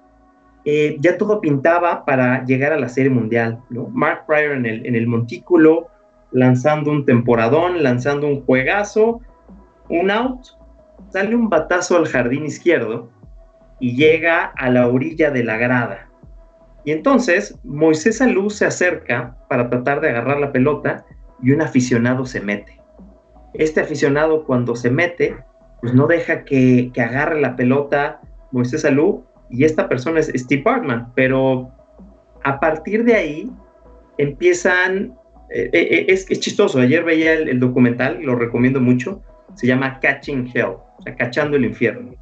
[0.64, 3.58] eh, ya todo pintaba para llegar a la Serie Mundial.
[3.70, 3.88] ¿no?
[3.88, 5.88] Mark Pryor en el, en el montículo,
[6.30, 9.20] lanzando un temporadón, lanzando un juegazo,
[9.88, 10.40] un out,
[11.10, 13.10] sale un batazo al jardín izquierdo
[13.80, 16.08] y llega a la orilla de la grada
[16.88, 21.04] y entonces Moisés Alú se acerca para tratar de agarrar la pelota
[21.42, 22.80] y un aficionado se mete.
[23.52, 25.36] Este aficionado cuando se mete,
[25.82, 31.12] pues no deja que, agarre la pelota Moisés Alú y esta persona es Steve Bartman,
[31.14, 31.70] pero
[32.42, 33.50] a partir de ahí
[34.16, 35.14] empiezan,
[35.50, 39.22] eh, eh, es, es, chistoso, ayer veía el, documental, lo recomiendo mucho,
[39.58, 42.12] se llama Catching Hell, o sea, cachando el infierno.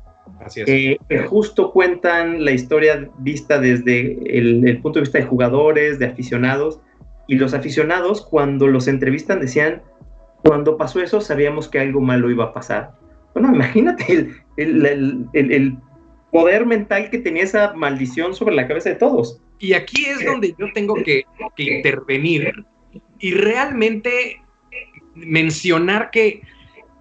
[0.55, 6.81] Que justo cuentan la historia vista desde el, punto de vista de jugadores, de aficionados,
[7.29, 9.83] Y los aficionados, cuando los entrevistan, decían,
[10.45, 12.93] cuando pasó eso, sabíamos que algo malo iba a pasar.
[13.35, 15.77] Bueno, imagínate el,
[16.31, 19.43] poder mental que tenía esa maldición sobre la cabeza de todos.
[19.59, 22.53] Y aquí es donde yo tengo que, que intervenir
[23.19, 24.41] y realmente
[25.15, 26.43] mencionar que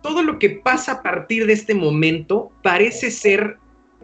[0.06, 3.58] todo lo que pasa a partir de este momento parece ser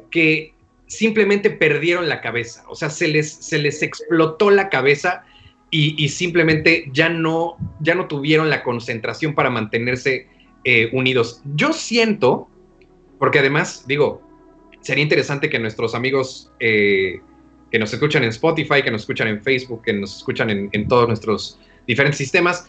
[0.10, 0.56] que
[0.88, 5.24] simplemente perdieron la cabeza, o sea, se les, se les explotó la cabeza
[5.70, 10.28] y, simplemente ya no, ya no tuvieron la concentración para mantenerse
[10.64, 11.44] eh, unidos.
[11.56, 12.50] Yo siento,
[13.20, 14.24] porque además, digo,
[14.82, 17.22] sería interesante que nuestros amigos eh,
[17.72, 21.08] que nos escuchan en Spotify, que nos escuchan en Facebook, que nos escuchan en, todos
[21.08, 22.68] nuestros diferentes sistemas,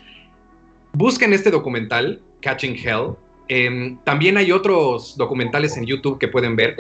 [0.93, 3.15] busquen este documental, Catching Hell.
[3.49, 6.77] Em, también hay otros documentales en YouTube que pueden ver.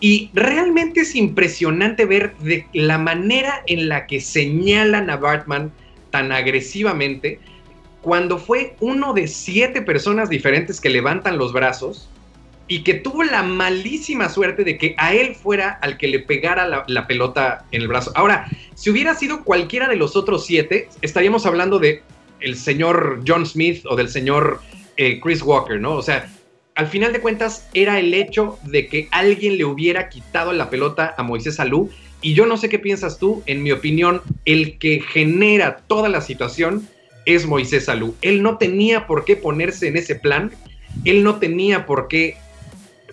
[0.00, 2.34] Y realmente es impresionante ver
[2.72, 5.70] la manera en la que señalan a Bartman
[6.10, 7.38] tan agresivamente
[8.02, 12.08] cuando fue uno de siete personas diferentes que levantan los brazos
[12.66, 16.84] y que tuvo la malísima suerte de que a él fuera al que le pegara
[16.86, 18.12] la, pelota en el brazo.
[18.14, 22.02] Ahora, si hubiera sido cualquiera de los otros siete, estaríamos hablando de
[22.40, 24.60] el señor John Smith o del señor
[24.96, 25.94] eh, Chris Walker, ¿no?
[25.94, 26.30] O sea,
[26.74, 31.14] al final de cuentas era el hecho de que alguien le hubiera quitado la pelota
[31.16, 31.90] a Moisés Alú.
[32.20, 36.20] Y yo no sé qué piensas tú, en mi opinión, el que genera toda la
[36.20, 36.88] situación
[37.26, 38.14] es Moisés Alú.
[38.22, 40.52] Él no tenía por qué ponerse en ese plan,
[41.04, 42.36] él no tenía por qué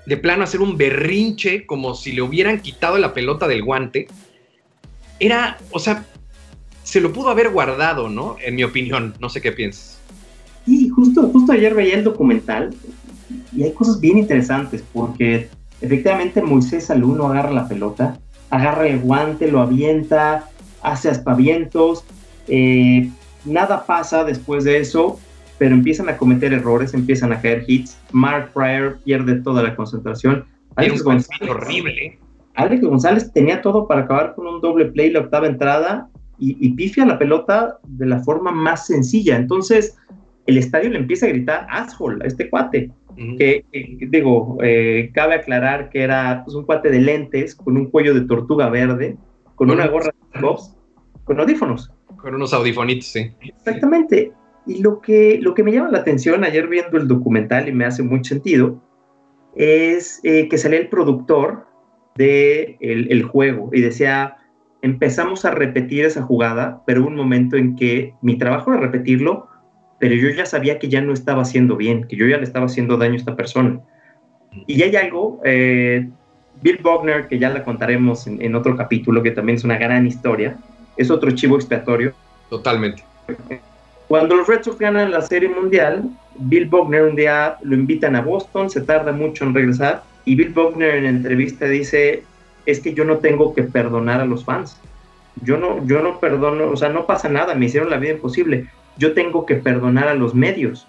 [0.05, 4.07] de plano hacer un berrinche como si le hubieran quitado la pelota del guante.
[5.19, 6.05] Era, o sea,
[6.83, 8.37] se lo pudo haber guardado, ¿no?
[8.41, 9.98] En mi opinión, no sé qué piensas.
[10.69, 12.75] Sí, justo, justo ayer veía el documental
[13.51, 15.49] y hay cosas bien interesantes porque
[15.81, 18.19] efectivamente Moisés al uno agarra la pelota,
[18.51, 20.45] agarra el guante, lo avienta,
[20.83, 22.05] hace aspavientos,
[22.47, 23.09] eh,
[23.45, 25.19] nada pasa después de eso,
[25.57, 30.45] pero empiezan a cometer errores, empiezan a caer hits, Mark Pryor pierde toda la concentración.
[30.75, 32.19] Alex González, horrible.
[32.53, 36.73] Alex González tenía todo para acabar con un doble play la octava entrada y, y
[36.73, 39.35] pifia la pelota de la forma más sencilla.
[39.35, 39.95] Entonces,
[40.49, 42.91] el estadio le empieza a gritar asshole a este cuate.
[43.37, 43.65] que,
[44.09, 48.21] digo, eh, cabe aclarar que era pues, un cuate de lentes con un cuello de
[48.21, 49.17] tortuga verde,
[49.55, 50.75] con una gorra de Bobs,
[51.25, 51.91] con audífonos.
[52.17, 53.31] Con unos audifonitos, sí.
[53.41, 54.31] Exactamente.
[54.65, 57.85] Y lo que, lo que me llama la atención ayer viendo el documental y me
[57.85, 58.81] hace mucho sentido
[59.55, 61.65] es eh, que sale el productor
[62.15, 64.37] del de el juego y decía,
[64.81, 69.47] empezamos a repetir esa jugada, pero hubo un momento en que mi trabajo era repetirlo,
[69.99, 72.65] pero yo ya sabía que ya no estaba haciendo bien, que yo ya le estaba
[72.65, 73.81] haciendo daño a esta persona.
[74.65, 76.07] Y hay algo, eh,
[76.61, 80.57] Bill Bogner, que ya la contaremos en, otro capítulo, que también es una gran historia,
[80.97, 82.13] es otro chivo expiatorio.
[82.49, 83.03] Totalmente.
[84.07, 86.03] Cuando los Red Sox ganan la Serie Mundial,
[86.37, 90.49] Bill Bogner un día lo invitan a Boston, se tarda mucho en regresar, y Bill
[90.49, 92.23] Bogner en entrevista dice,
[92.65, 94.79] es que yo no tengo que perdonar a los fans.
[95.43, 98.67] Yo no, yo no perdono, o sea, no pasa nada, me hicieron la vida imposible
[98.99, 100.87] yo tengo que perdonar a los medios.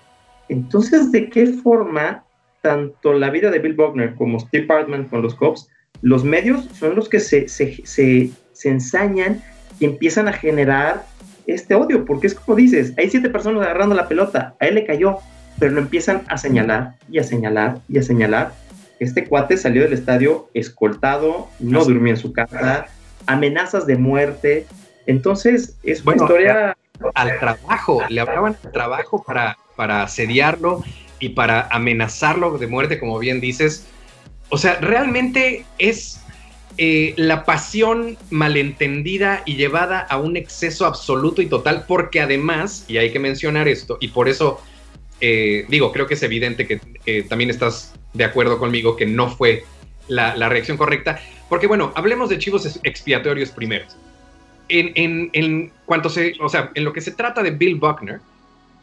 [0.48, 2.24] Entonces, ¿de qué forma
[2.60, 5.68] tanto la vida de Bill Buckner como Steve Bartman con los Cubs,
[6.02, 9.42] los medios son los que se, se, se, se ensañan
[9.78, 11.06] y empiezan a generar
[11.46, 12.04] este odio?
[12.04, 15.18] Porque es como dices, hay siete personas agarrando la pelota, a él le cayó,
[15.58, 18.52] pero lo empiezan a señalar y a señalar y a señalar.
[18.98, 22.86] Este cuate salió del estadio escoltado, no durmió en su casa,
[23.26, 24.66] amenazas de muerte.
[25.06, 26.76] Entonces, es una historia
[27.14, 30.82] al trabajo, le hablaban al trabajo para, para asediarlo
[31.18, 33.86] y para amenazarlo de muerte, como bien dices.
[34.48, 36.20] O sea, realmente es
[36.76, 42.98] eh, la pasión malentendida y llevada a un exceso absoluto y total, porque además, y
[42.98, 44.60] hay que mencionar esto, y por eso
[45.20, 49.64] eh, digo, creo que es evidente que también estás de acuerdo conmigo que no fue
[50.08, 53.84] la, la reacción correcta, porque bueno, hablemos de chivos expiatorios primero
[54.70, 58.20] en, en, cuanto se, o sea, en lo que se trata de Bill Buckner,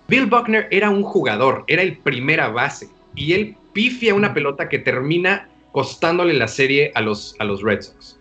[0.07, 4.79] Bill Buckner era un jugador, era el primera base y él pifia una pelota que
[4.79, 8.19] termina costándole la serie a los, a los Red Sox.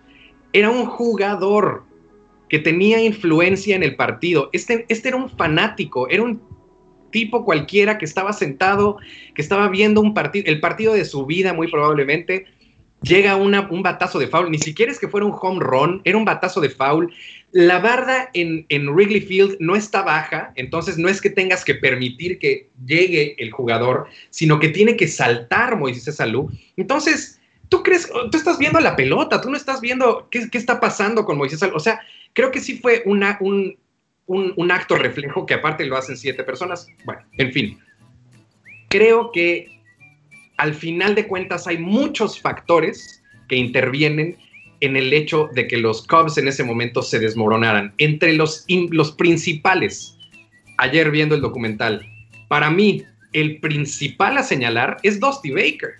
[0.52, 1.84] Era un jugador
[2.48, 4.50] que tenía influencia en el partido.
[4.52, 6.40] Este, este era un fanático, era un
[7.10, 8.98] tipo cualquiera que estaba sentado,
[9.34, 12.46] que estaba viendo un partido, el partido de su vida muy probablemente.
[13.06, 16.24] Llega un batazo de foul, ni siquiera es que fuera un home run, era un
[16.24, 17.12] batazo de foul
[17.56, 22.38] la barda en, Wrigley Field no está baja, entonces no es que tengas que permitir
[22.38, 26.50] que llegue el jugador, sino que tiene que saltar Moisés Salú.
[26.76, 27.40] Entonces,
[27.70, 31.38] tú crees, tú estás viendo la pelota, tú no estás viendo qué, está pasando con
[31.38, 31.76] Moisés Salú.
[31.76, 32.00] O sea,
[32.34, 33.24] creo que sí fue un,
[34.26, 36.86] un acto reflejo que aparte lo hacen siete personas.
[37.06, 37.78] Bueno, en fin,
[38.90, 39.75] creo que
[40.56, 44.36] al final de cuentas hay muchos factores que intervienen
[44.80, 47.94] en el hecho de que los Cubs en ese momento se desmoronaran.
[47.98, 50.16] Entre los, los principales,
[50.78, 52.06] ayer viendo el documental,
[52.48, 55.94] para mí el principal a señalar es Dusty Baker.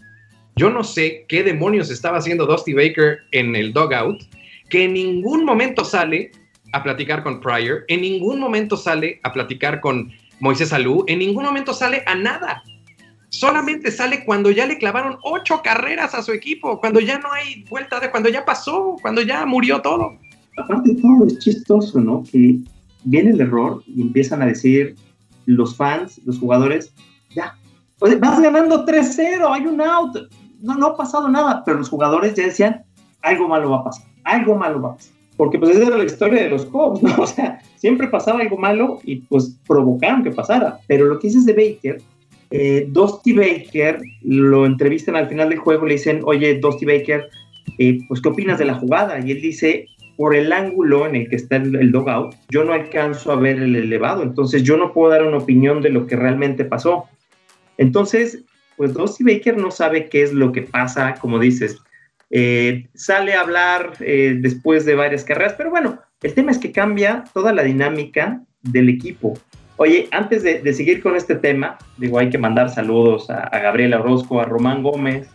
[0.56, 4.22] Yo no sé qué demonios estaba haciendo Dusty Baker en el dugout,
[4.70, 6.30] que en ningún momento sale
[6.72, 11.44] a platicar con Pryor, en ningún momento sale a platicar con Moisés Alú, en ningún
[11.44, 12.62] momento sale a nada
[13.28, 17.64] solamente sale cuando ya le clavaron ocho carreras a su equipo, cuando ya no hay
[17.68, 20.16] vuelta de, cuando ya pasó, cuando ya murió todo.
[20.56, 22.22] Aparte de todo, es chistoso, ¿no?
[22.30, 22.58] Que
[23.04, 24.96] viene el error y empiezan a decir
[25.44, 26.92] los fans, los jugadores,
[27.34, 27.56] ya,
[27.98, 30.16] vas ganando 3-0, hay un out,
[30.60, 32.84] no, no ha pasado nada, pero los jugadores ya decían,
[33.22, 35.16] algo malo va a pasar, algo malo va a pasar.
[35.36, 37.14] Porque pues esa era la historia de los Cubs, ¿no?
[37.18, 40.78] O sea, siempre pasaba algo malo y pues provocaron que pasara.
[40.86, 42.02] Pero lo que dices de Baker
[42.50, 47.28] eh, Dusty Baker lo entrevistan al final del juego, le dicen, oye, Dusty Baker,
[47.78, 49.18] eh, pues, ¿qué opinas de la jugada?
[49.18, 52.72] Y él dice, por el ángulo en el que está el, el dogout, yo no
[52.72, 56.16] alcanzo a ver el elevado, entonces yo no puedo dar una opinión de lo que
[56.16, 57.04] realmente pasó.
[57.78, 58.44] Entonces,
[58.76, 61.78] pues Dusty Baker no sabe qué es lo que pasa, como dices.
[62.30, 66.72] Eh, sale a hablar eh, después de varias carreras, pero bueno, el tema es que
[66.72, 69.38] cambia toda la dinámica del equipo.
[69.78, 74.40] Oye, antes de, seguir con este tema, digo, hay que mandar saludos a, Gabriela Orozco,
[74.40, 75.28] a Román Gómez,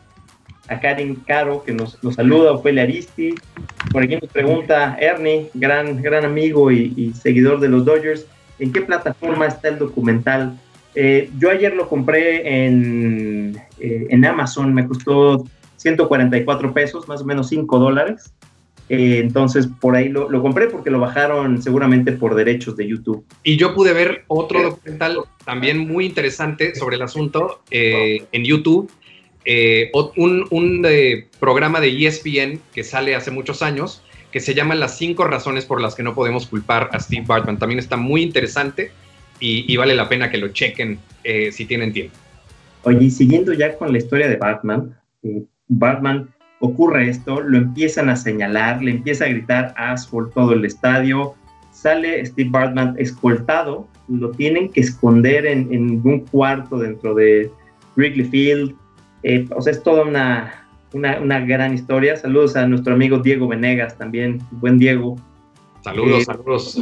[0.68, 3.36] a Karen Caro, que nos, saluda, Ophelia Aristi.
[3.92, 8.26] Por aquí nos pregunta Ernie, gran, gran amigo y, seguidor de los Dodgers,
[8.58, 10.58] ¿en qué plataforma está el documental?
[10.96, 15.46] Eh, yo ayer lo compré en, eh, en Amazon, me costó
[15.78, 18.34] 144 pesos, más o menos 5 dólares.
[18.94, 23.26] Eh, entonces, por ahí lo, compré porque lo bajaron seguramente por derechos de YouTube.
[23.42, 28.92] Y yo pude ver otro documental también muy interesante sobre el asunto eh, en YouTube.
[29.46, 30.86] Eh, un,
[31.40, 35.80] programa de ESPN que sale hace muchos años que se llama Las cinco razones por
[35.80, 37.60] las que no podemos culpar a Steve Bartman.
[37.60, 38.92] También está muy interesante
[39.40, 42.18] y, vale la pena que lo chequen si tienen tiempo.
[42.84, 44.98] Oye, y siguiendo ya con la historia de Batman,
[45.70, 46.30] Batman
[46.62, 51.34] ocurre esto, lo empiezan a señalar, le empieza a gritar as por todo el estadio,
[51.72, 57.52] sale Steve Bartman escoltado, lo tienen que esconder en, un cuarto dentro de
[57.96, 58.76] Wrigley Field,
[59.24, 62.16] eh, o sea, es toda una, una, gran historia.
[62.16, 65.16] Saludos a nuestro amigo Diego Venegas también, buen Diego.
[65.84, 66.80] Saludos, eh, saludos,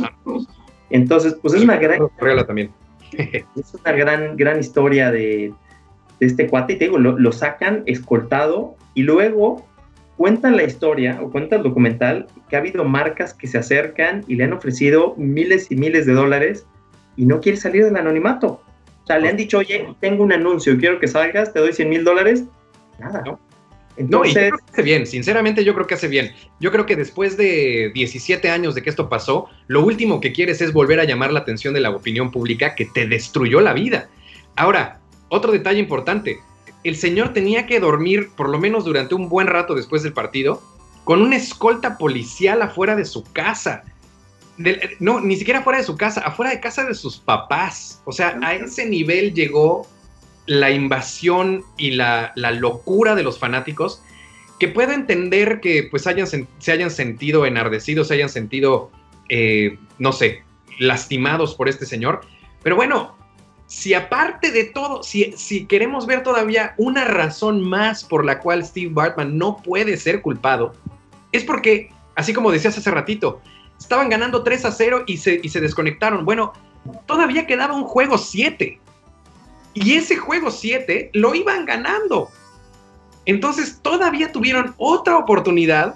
[0.89, 2.02] Entonces, pues es una gran...
[2.46, 2.72] también.
[3.13, 5.54] es una gran, gran historia de,
[6.20, 9.68] este cuate, y te digo, lo, lo sacan escoltado y luego
[10.19, 14.36] cuenta la historia o cuenta el documental que ha habido marcas que se acercan y
[14.36, 16.65] le han ofrecido miles y miles de dólares
[17.15, 18.62] y no quiere salir del anonimato.
[19.01, 21.89] O sea, le han dicho, oye, tengo un anuncio, quiero que salgas, te doy 100
[21.89, 22.43] mil dólares.
[22.99, 23.23] Nada.
[23.25, 23.39] No.
[23.95, 26.32] Entonces, no, y yo creo que hace bien, sinceramente yo creo que hace bien.
[26.60, 30.60] Yo creo que después de 17 años de que esto pasó, lo último que quieres
[30.60, 34.10] es volver a llamar la atención de la opinión pública que te destruyó la vida.
[34.58, 36.39] Ahora, otro detalle importante,
[36.84, 40.62] el señor tenía que dormir por lo menos durante un buen rato después del partido
[41.04, 43.84] con una escolta policial afuera de su casa.
[45.00, 48.02] no, ni siquiera afuera de su casa, afuera de casa de sus papás.
[48.06, 49.88] O sea, a ese nivel llegó
[50.46, 54.02] la invasión y la, locura de los fanáticos,
[54.60, 58.92] que puedo entender que pues hayan, se hayan sentido enardecidos, se hayan sentido,
[59.30, 60.44] eh, no sé,
[60.80, 62.22] lastimados por este señor.
[62.62, 63.15] Pero bueno,
[63.69, 68.65] si aparte de todo, si, si, queremos ver todavía una razón más por la cual
[68.65, 70.73] Steve Bartman no puede ser culpado,
[71.32, 73.39] es porque, así como decías hace ratito,
[73.79, 76.25] estaban ganando 3 a 0 y se, y se desconectaron.
[76.25, 76.51] Bueno,
[77.05, 78.79] todavía quedaba un juego 7.
[79.75, 82.29] Y ese juego 7 lo iban ganando.
[83.25, 85.93] Entonces todavía tuvieron otra oportunidad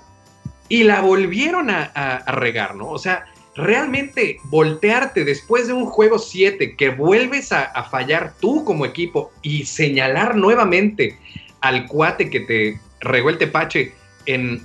[0.70, 2.90] y la volvieron a, a regar, ¿no?
[2.90, 8.86] O sea, realmente voltearte después de un juego 7 que vuelves a, fallar tú como
[8.86, 11.18] equipo y señalar nuevamente
[11.62, 13.94] al cuate que te regó el tepache
[14.26, 14.62] en,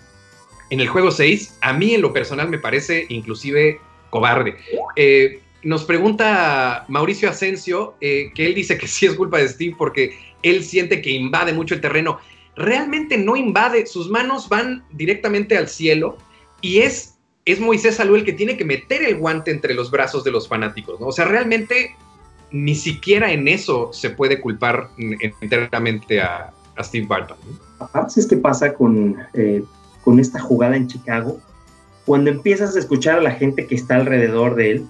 [0.71, 3.81] en el juego 6, a mí en lo personal me parece inclusive
[4.11, 4.57] cobarde.
[4.97, 9.75] Eh, nos pregunta Mauricio Asensio eh, que él dice que sí es culpa de Steve
[9.77, 12.21] porque él siente que invade mucho el terreno.
[12.57, 16.17] Realmente no invade, sus manos van directamente al cielo
[16.61, 17.18] y es
[17.53, 20.49] es Moisés Salú el que tiene que meter el guante entre los brazos de los
[20.49, 21.07] fanáticos, ¿no?
[21.07, 21.97] O sea, realmente
[22.51, 24.89] ni siquiera en eso se puede culpar
[25.41, 27.37] enteramente a, Steve Barton.
[27.81, 29.65] Aparte es que pasa con, eh,
[30.05, 31.41] con esta jugada en Chicago,
[32.07, 34.87] cuando empiezas a escuchar a la gente que está alrededor de él,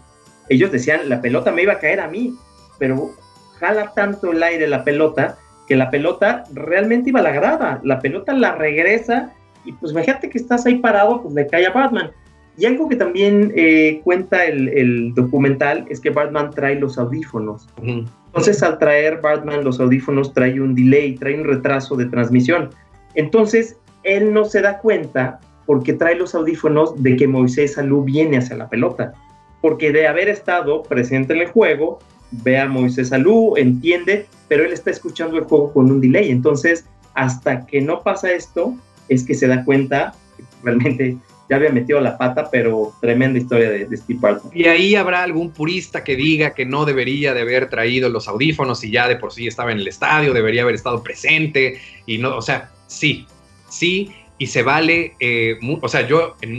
[0.50, 2.36] ellos decían, la pelota me iba a caer a mí,
[2.78, 3.14] pero
[3.58, 8.00] jala tanto el aire la pelota que la pelota realmente iba a la grada, la
[8.00, 9.32] pelota la regresa
[9.64, 12.10] y pues fíjate que estás ahí parado, pues le cae a Batman.
[12.58, 17.68] Y algo que también eh, cuenta el, documental es que Batman trae los audífonos.
[17.80, 22.70] Entonces al traer Batman los audífonos trae un delay, trae un retraso de transmisión.
[23.14, 28.38] Entonces él no se da cuenta porque trae los audífonos de que Moisés Salú viene
[28.38, 29.12] hacia la pelota.
[29.60, 32.00] Porque de haber estado presente en el juego,
[32.32, 36.30] ve a Moisés Salú, entiende, pero él está escuchando el juego con un delay.
[36.30, 38.74] Entonces, hasta que no pasa esto,
[39.08, 41.16] es que se da cuenta que realmente
[41.48, 44.50] ya había metido la pata, pero tremenda historia de, Steve Barton.
[44.54, 48.84] Y ahí habrá algún purista que diga que no debería de haber traído los audífonos
[48.84, 52.36] y ya de por sí estaba en el estadio, debería haber estado presente y no,
[52.36, 53.26] o sea, sí,
[53.68, 56.58] sí, y se vale, eh, o sea, yo en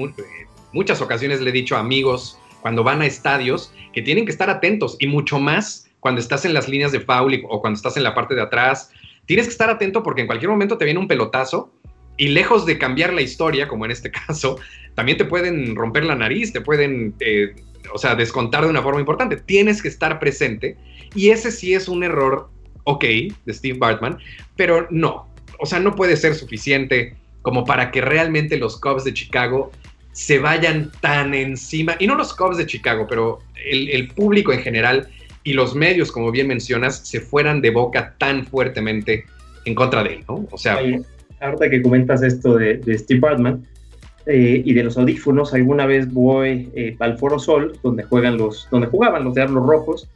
[0.74, 4.50] muchas ocasiones le he dicho a amigos cuando van a estadios que tienen que estar
[4.50, 8.04] atentos y mucho más cuando estás en las líneas de foul o cuando estás en
[8.04, 8.92] la parte de atrás.
[9.26, 11.72] Tienes que estar atento porque en cualquier momento te viene un pelotazo
[12.20, 14.60] y lejos de cambiar la historia, como en este caso,
[14.94, 17.56] también te pueden romper la nariz, te pueden, eh,
[17.92, 19.38] o sea, descontar de una forma importante.
[19.38, 20.78] Tienes que estar presente
[21.16, 22.50] y ese sí es un error,
[22.84, 24.20] ok, de Steve Bartman,
[24.56, 25.28] pero no,
[25.60, 29.72] o sea, no puede ser suficiente como para que realmente los Cubs de Chicago
[30.12, 35.08] se vayan tan encima, y no los Cubs de Chicago, pero el, público en general
[35.44, 39.26] y los medios, como bien mencionas, se fueran de boca tan fuertemente
[39.64, 40.46] en contra de él, ¿no?
[40.52, 40.82] O sea
[41.42, 43.66] ahorita que comentas esto de, Steve Bartman
[44.26, 48.68] eh, y de los audífonos, alguna vez voy eh, al Foro Sol, donde juegan los,
[48.72, 50.10] donde jugaban los Diablos Rojos,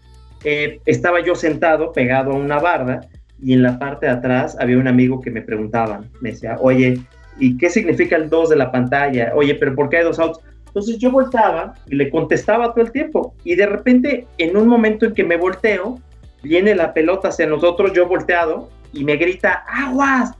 [0.43, 3.07] eh, estaba yo sentado pegado a una barda
[3.41, 6.99] y en la parte de atrás había un amigo que me preguntaba, me decía, oye,
[7.39, 9.31] ¿y qué significa el 2 de la pantalla?
[9.35, 10.39] Oye, pero ¿por qué hay dos outs?
[10.67, 15.05] Entonces yo voltaba y le contestaba todo el tiempo y de repente en un momento
[15.05, 15.99] en que me volteo,
[16.41, 20.33] viene la pelota hacia nosotros, yo volteado y me grita, aguas,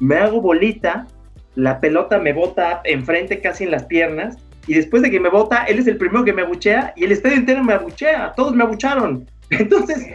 [0.00, 1.06] me hago bolita,
[1.54, 4.36] la pelota me bota enfrente casi en las piernas,
[4.66, 7.12] y después de que me bota, él es el primero que me abuchea, y el
[7.12, 9.26] estadio entero me abuchea, todos me abucharon.
[9.50, 10.06] Entonces,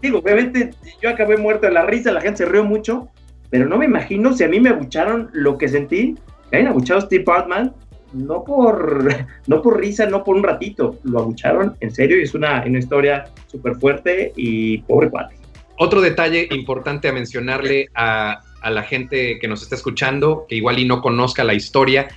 [0.00, 0.70] digo, obviamente
[1.02, 3.08] yo acabé muerto de la risa, la gente se rió mucho,
[3.50, 6.16] pero no me imagino si a mí me abucharon lo que sentí,
[6.50, 7.74] que hayan abuchado a Steve Bartman,
[8.12, 9.08] no por,
[9.46, 12.78] no por risa, no por un ratito, lo abucharon en serio y es una, una
[12.78, 15.36] historia súper fuerte y pobre cuate.
[15.78, 20.78] Otro detalle importante a mencionarle a, a la gente que nos está escuchando, que igual
[20.78, 22.08] y no conozca la historia.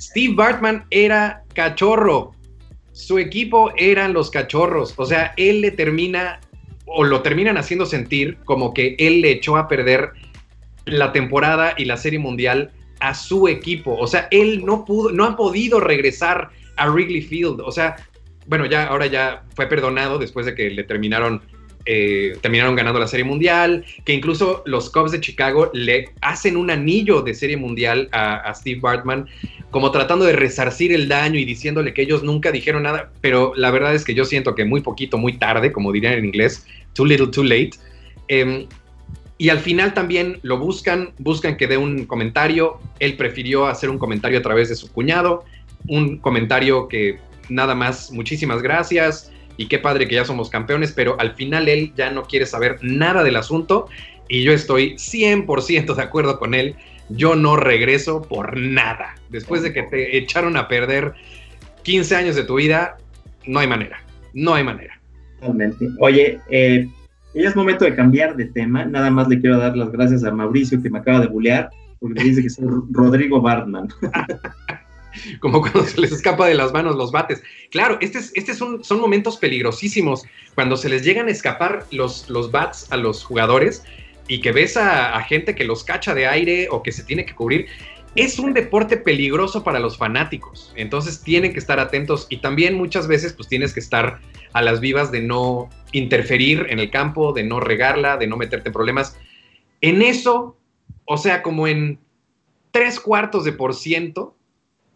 [0.00, 2.32] Steve Bartman era cachorro.
[2.92, 4.94] Su equipo eran los cachorros.
[4.96, 6.40] O sea, él le termina
[6.86, 10.10] o lo terminan haciendo sentir como que él le echó a perder
[10.86, 13.96] la temporada y la serie mundial a su equipo.
[13.96, 17.60] O sea, él no pudo, no ha podido regresar a Wrigley Field.
[17.60, 17.96] O sea,
[18.46, 21.42] bueno, ya ahora ya fue perdonado después de que le terminaron
[21.86, 26.70] eh, terminaron ganando la Serie Mundial, que incluso los Cubs de Chicago le hacen un
[26.70, 29.26] anillo de Serie Mundial a, Steve Bartman,
[29.70, 33.70] como tratando de resarcir el daño y diciéndole que ellos nunca dijeron nada, pero la
[33.70, 37.06] verdad es que yo siento que muy poquito, muy tarde, como dirían en inglés, too
[37.06, 37.70] little, too late.
[38.28, 38.66] Em,
[39.38, 42.78] y al final también lo buscan, buscan que dé un comentario.
[42.98, 45.44] Él prefirió hacer un comentario a través de su cuñado,
[45.88, 47.18] un comentario que
[47.48, 51.92] nada más, muchísimas gracias y qué padre que ya somos campeones, pero al final él
[51.96, 53.88] ya no quiere saber nada del asunto
[54.28, 56.76] y yo estoy 100% de acuerdo con él.
[57.08, 59.16] Yo no regreso por nada.
[59.28, 61.14] Después de que te echaron a perder
[61.82, 62.96] 15 años de tu vida,
[63.46, 64.00] no hay manera.
[64.32, 65.00] No hay manera.
[65.40, 65.88] Totalmente.
[65.98, 66.88] Oye, eh,
[67.34, 68.84] ya es momento de cambiar de tema.
[68.84, 72.22] Nada más le quiero dar las gracias a Mauricio que me acaba de bulear porque
[72.22, 73.88] dice que soy Rodrigo Bartman.
[75.40, 77.42] como cuando se les escapa de las manos los bates.
[77.70, 82.86] Claro, este son, son momentos peligrosísimos cuando se les llegan a escapar los, los bats
[82.90, 83.82] a los jugadores
[84.30, 87.34] y que ves a, gente que los cacha de aire o que se tiene que
[87.34, 87.66] cubrir.
[88.14, 93.06] Es un deporte peligroso para los fanáticos, entonces tienen que estar atentos y también muchas
[93.06, 94.20] veces pues tienes que estar
[94.52, 98.68] a las vivas de no interferir en el campo, de no regarla, de no meterte
[98.68, 99.16] en problemas.
[99.80, 100.56] En eso,
[101.04, 101.98] o sea, como en
[102.70, 104.36] tres cuartos de por ciento,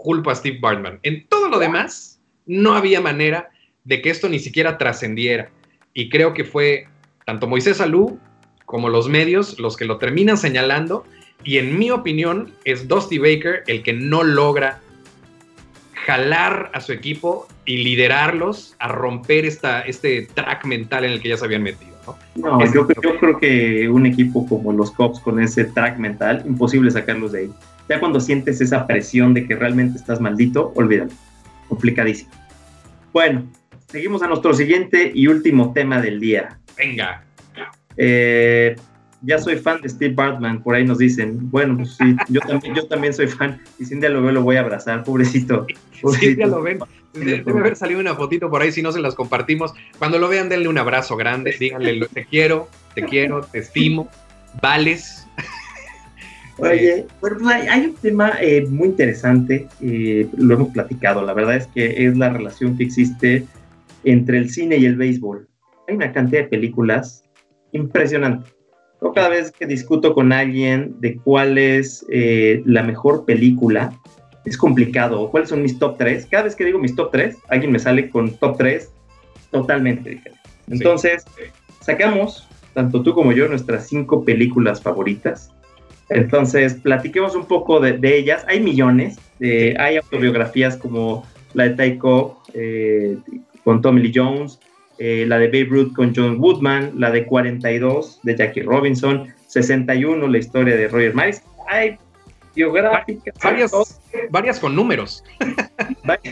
[0.05, 1.01] culpa a Steve Bartman.
[1.03, 3.51] En todo lo demás, no había manera
[3.85, 5.51] de que esto ni siquiera trascendiera.
[5.95, 6.87] Y creo que fue
[7.25, 8.21] tanto Moisés Alú
[8.67, 11.05] como los medios los que lo terminan señalando.
[11.43, 14.81] Y en mi opinión, es Dusty Baker el que no logra
[16.07, 21.31] jalar a su equipo y liderarlos a romper esta, este track mental en el que
[21.31, 21.94] ya se habían metido.
[22.35, 26.91] No, yo, yo, creo que un equipo como los Cops con ese track mental, imposible
[26.91, 27.51] sacarlos de ahí.
[27.89, 31.11] Ya cuando sientes esa presión de que realmente estás maldito, olvídalo.
[31.69, 32.31] Complicadísimo.
[33.13, 33.45] Bueno,
[33.89, 36.59] seguimos a nuestro siguiente y último tema del día.
[36.77, 37.25] Venga.
[37.97, 38.75] Eh,
[39.23, 41.51] ya soy fan de Steve Bartman, por ahí nos dicen.
[41.51, 44.43] Bueno, pues sí, yo también, yo también soy fan y sin día lo veo lo
[44.43, 45.67] voy a abrazar, pobrecito.
[46.37, 46.81] Ya lo ven.
[47.15, 49.73] Debe haber salido una fotito por ahí, si no se las compartimos.
[49.99, 54.09] Cuando lo vean, denle un abrazo grande, díganle te quiero, te quiero, te estimo,
[54.61, 55.27] vales.
[56.59, 61.57] Oye, bueno, pues hay, un tema eh, muy interesante, eh, lo hemos platicado, la verdad
[61.57, 63.45] es que es la relación que existe
[64.05, 65.49] entre el cine y el béisbol.
[65.89, 67.25] Hay una cantidad de películas
[67.73, 68.51] impresionante.
[69.15, 73.93] cada vez que discuto con alguien de cuál es eh, la mejor película,
[74.45, 75.31] es complicado.
[75.31, 76.27] ¿Cuáles son mis top 3?
[76.27, 78.91] Cada vez que digo mis top 3, alguien me sale con top 3
[79.51, 80.41] totalmente diferente.
[80.69, 81.25] Entonces,
[81.81, 85.51] sacamos, tanto tú como yo, nuestras cinco películas favoritas.
[86.09, 88.45] Entonces, platiquemos un poco de, ellas.
[88.49, 89.19] Hay millones.
[89.41, 91.25] hay autobiografías como
[91.55, 93.17] la de Taiko eh,
[93.63, 94.61] con Tommy Lee Jones,
[94.99, 100.29] eh, la de Babe Ruth con John Woodman, la de 42 de Jackie Robinson, 61
[100.29, 101.43] la historia de Roger Maris.
[101.69, 101.97] Hay
[102.55, 103.35] biográficas.
[104.31, 105.25] Varias, con números.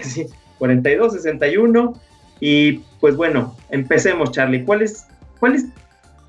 [0.03, 0.27] sí,
[0.59, 2.01] 42, 61.
[2.41, 4.65] Y pues bueno, empecemos, Charlie.
[4.65, 5.07] ¿Cuál es,
[5.39, 5.67] ¿Cuál es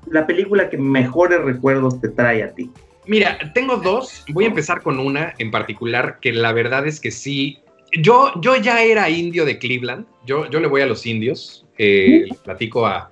[0.06, 2.70] la película que mejores recuerdos te trae a ti?
[3.06, 4.24] Mira, tengo dos.
[4.28, 7.58] Voy a empezar con una en particular que la verdad es que sí.
[7.92, 10.06] Yo, yo ya era indio de Cleveland.
[10.26, 11.66] Yo, yo le voy a los indios.
[11.76, 13.10] Eh, platico a,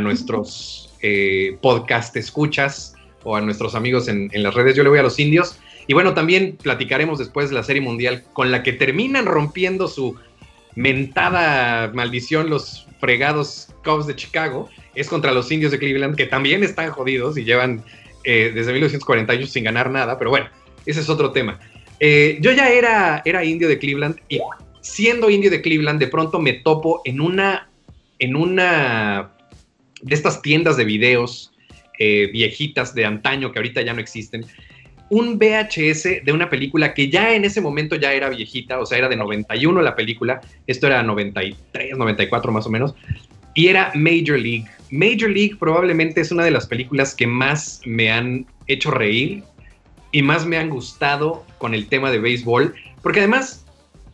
[0.00, 4.74] nuestros eh, podcast escuchas o a nuestros amigos en, en, las redes.
[4.74, 5.58] Yo le voy a los indios.
[5.86, 10.16] Y bueno, también platicaremos después de la Serie Mundial con la que terminan rompiendo su
[10.74, 14.68] mentada maldición los fregados Cubs de Chicago.
[14.94, 17.84] Es contra los indios de Cleveland, que también están jodidos y llevan
[18.24, 20.48] eh, desde 1940 sin ganar nada, pero bueno,
[20.86, 21.60] ese es otro tema.
[22.00, 24.40] Eh, yo ya era, era indio de Cleveland y
[24.80, 27.68] siendo indio de Cleveland, de pronto me topo en una,
[28.18, 29.32] en una
[30.00, 31.52] de estas tiendas de videos
[31.98, 34.44] eh, viejitas de antaño que ahorita ya no existen,
[35.14, 38.98] un VHS de una película que ya en ese momento ya era viejita, o sea,
[38.98, 42.96] era de 91 la película, esto era 93, 94 más o menos,
[43.54, 44.66] y era Major League.
[44.90, 49.44] Major League probablemente es una de las películas que más me han hecho reír
[50.10, 53.64] y más me han gustado con el tema de béisbol, porque además,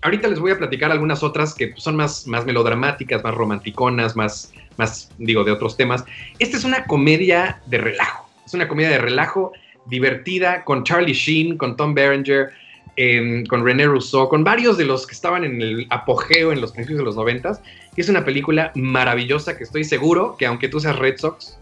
[0.02, 4.52] ahorita les voy a platicar algunas otras que son más, más melodramáticas, más romanticonas, más,
[4.76, 6.04] más, digo, de otros temas.
[6.38, 9.52] Esta es una comedia de relajo, es una comedia de relajo
[9.86, 12.50] divertida con Charlie Sheen, con Tom Berenger,
[12.96, 16.72] em, con René Rousseau, con varios de los que estaban en el apogeo en los
[16.72, 17.60] principios de los noventas
[18.00, 21.58] es una película maravillosa que estoy seguro que aunque tú seas Red Sox,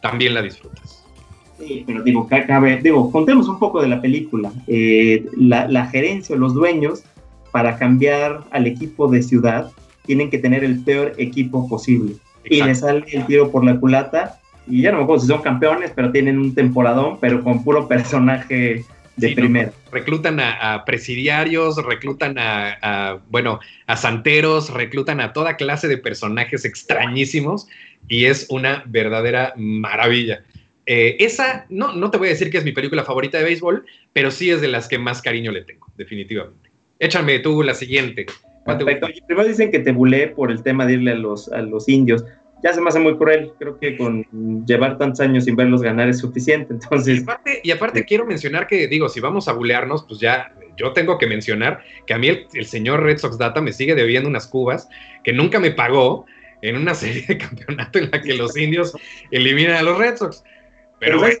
[0.00, 1.04] también la disfrutas.
[1.58, 4.50] Sí, pero digo, cabe, digo, contemos un poco de la película.
[4.66, 7.02] Eh, la, gerencia o los dueños,
[7.50, 9.70] para cambiar al equipo de ciudad,
[10.06, 12.14] tienen que tener el peor equipo posible.
[12.44, 14.40] Y le sale el tiro por la culata.
[14.70, 17.88] Y ya no me acuerdo si son campeones, pero tienen un temporadón, pero con puro
[17.88, 18.84] personaje
[19.16, 19.72] de primero.
[19.92, 27.68] reclutan a, presidiarios, reclutan a, bueno, a santeros, reclutan a toda clase de personajes extrañísimos
[28.08, 30.42] y es una verdadera maravilla.
[30.86, 33.84] Eh, esa, no, no te voy a decir que es mi película favorita de béisbol,
[34.12, 36.70] pero sí es de las que más cariño le tengo, definitivamente.
[36.98, 38.26] Échame tú la siguiente.
[38.64, 42.24] Primero dicen que te bulé por el tema de irle a los, a los indios
[42.62, 43.52] ya se me hace muy cruel.
[43.58, 44.24] Creo que con
[44.66, 46.74] llevar tantos años sin verlos ganar es suficiente.
[46.74, 47.24] Entonces.
[47.62, 51.26] Y aparte, quiero mencionar que, digo, si vamos a bulearnos, pues ya yo tengo que
[51.26, 54.88] mencionar que a mí el, señor Red Sox Data me sigue debiendo unas cubas
[55.24, 56.26] que nunca me pagó
[56.62, 58.94] en una serie de campeonato en la que los indios
[59.30, 60.42] eliminan a los Red Sox.
[60.98, 61.38] Pero bueno,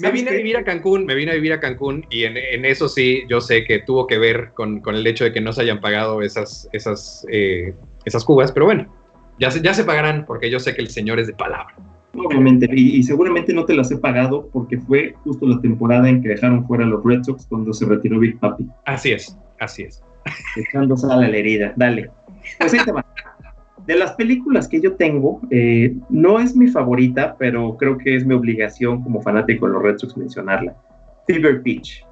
[0.00, 2.88] me vine a vivir a Cancún, me vine a vivir a Cancún y en, eso
[2.88, 5.80] sí, yo sé que tuvo que ver con, el hecho de que no se hayan
[5.80, 8.97] pagado esas, esas, eh, esas cubas, pero bueno,
[9.38, 11.74] ya se, ya se pagarán porque yo sé que el Señor es de palabra.
[12.14, 16.28] Obviamente, y, seguramente no te las he pagado porque fue justo la temporada en que
[16.28, 18.66] dejaron fuera a los Red Sox cuando se retiró Big Papi.
[18.86, 20.02] Así es, así es.
[20.56, 22.10] Echando sal a la herida, dale.
[22.58, 23.04] Pues ahí te va.
[23.86, 28.26] De las películas que yo tengo, eh, no es mi favorita, pero creo que es
[28.26, 30.76] mi obligación como fanático de los Red Sox mencionarla.
[31.26, 32.04] Fever Pitch.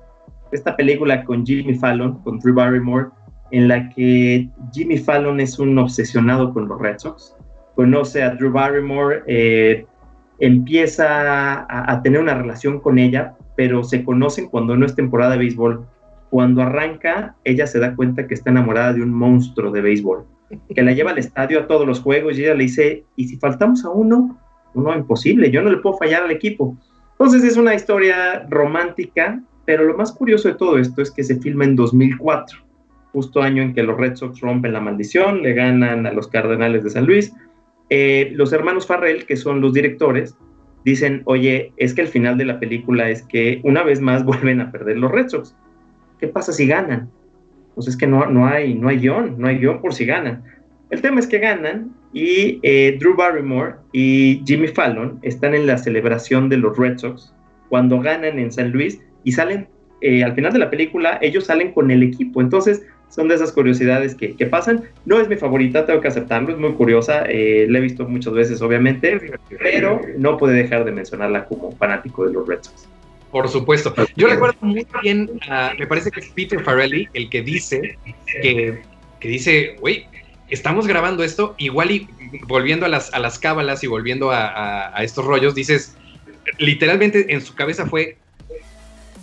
[0.52, 3.08] Esta película con Jimmy Fallon, con Drew Barrymore,
[3.50, 7.34] en la que Jimmy Fallon es un obsesionado con los Red Sox,
[7.74, 9.86] conoce a Drew Barrymore, eh,
[10.38, 15.38] empieza a, tener una relación con ella, pero se conocen cuando no es temporada de
[15.38, 15.86] béisbol.
[16.30, 20.26] Cuando arranca, ella se da cuenta que está enamorada de un monstruo de béisbol,
[20.74, 23.36] que la lleva al estadio a todos los juegos y ella le dice, ¿y si
[23.36, 24.38] faltamos a uno?
[24.74, 26.76] No, imposible, yo no le puedo fallar al equipo.
[27.12, 31.36] Entonces es una historia romántica, pero lo más curioso de todo esto es que se
[31.40, 32.65] filma en 2004
[33.16, 36.84] justo año en que los Red Sox rompen la maldición, le ganan a los Cardenales
[36.84, 37.32] de San Luis.
[37.88, 40.36] Eh, los hermanos Farrell, que son los directores,
[40.84, 44.60] dicen, oye, es que el final de la película es que una vez más vuelven
[44.60, 45.56] a perder los Red Sox.
[46.20, 47.10] ¿Qué pasa si ganan?
[47.74, 50.44] Pues es que no, no, hay, no hay guion, no hay guion por si ganan.
[50.90, 55.78] El tema es que ganan y eh, Drew Barrymore y Jimmy Fallon están en la
[55.78, 57.32] celebración de los Red Sox
[57.70, 59.68] cuando ganan en San Luis y salen,
[60.02, 62.42] eh, al final de la película, ellos salen con el equipo.
[62.42, 64.84] Entonces, son de esas curiosidades que, pasan.
[65.04, 68.32] No es mi favorita, tengo que aceptarlo, es muy curiosa, eh, la he visto muchas
[68.34, 72.88] veces, obviamente, pero no puede dejar de mencionarla como fanático de los Red Sox.
[73.30, 73.94] Por supuesto.
[74.16, 75.30] Yo recuerdo muy bien,
[75.78, 77.98] me parece que es Peter Farrelly el que dice
[78.42, 78.82] que,
[79.20, 80.06] que dice, güey,
[80.48, 82.08] estamos grabando esto, igual y
[82.46, 85.96] volviendo a las, a las cábalas y volviendo a, estos rollos, dices,
[86.58, 88.18] literalmente en su cabeza fue,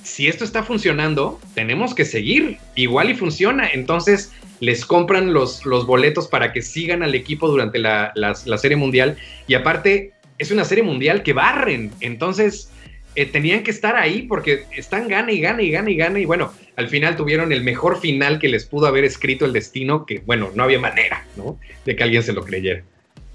[0.04, 5.86] si esto está funcionando, tenemos que seguir, igual y funciona, entonces les compran los, los
[5.86, 10.66] boletos para que sigan al equipo durante la, la serie mundial y aparte es una
[10.66, 12.70] serie mundial que barren, entonces
[13.16, 16.26] eh, tenían que estar ahí porque están gana y gana y gana y gana y
[16.26, 20.20] bueno, al final tuvieron el mejor final que les pudo haber escrito el destino, que
[20.26, 21.60] bueno, no había manera, ¿no?
[21.86, 22.84] De que alguien se lo creyera.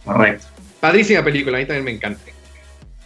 [0.04, 0.46] Correcto.
[0.80, 2.20] Padrísima película, a mí también me encanta.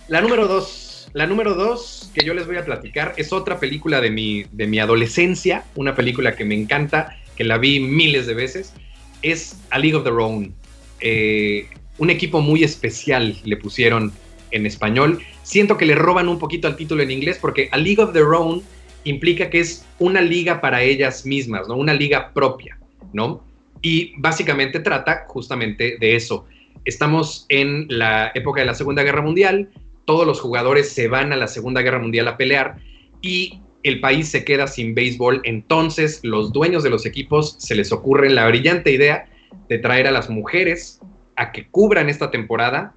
[0.08, 4.00] La número dos, la número dos que yo les voy a platicar es otra película
[4.00, 8.34] de mi, de mi adolescencia, una película que me encanta, que la vi miles de
[8.34, 8.72] veces,
[9.20, 10.54] es A League of Their Own.
[11.00, 11.66] Eh,
[11.98, 14.12] un equipo muy especial le pusieron
[14.50, 15.20] en español.
[15.42, 18.26] Siento que le roban un poquito al título en inglés porque A League of Their
[18.26, 18.62] Own
[19.04, 21.76] implica que es una liga para ellas mismas, ¿no?
[21.76, 22.78] Una liga propia,
[23.12, 23.44] ¿no?
[23.82, 26.46] Y básicamente trata justamente de eso.
[26.84, 29.70] Estamos en la época de la Segunda Guerra Mundial,
[30.04, 32.76] todos los jugadores se van a la Segunda Guerra Mundial a pelear
[33.20, 37.92] y el país se queda sin béisbol, entonces los dueños de los equipos se les
[37.92, 39.26] ocurre la brillante idea
[39.68, 41.00] de traer a las mujeres
[41.36, 42.94] a que cubran esta temporada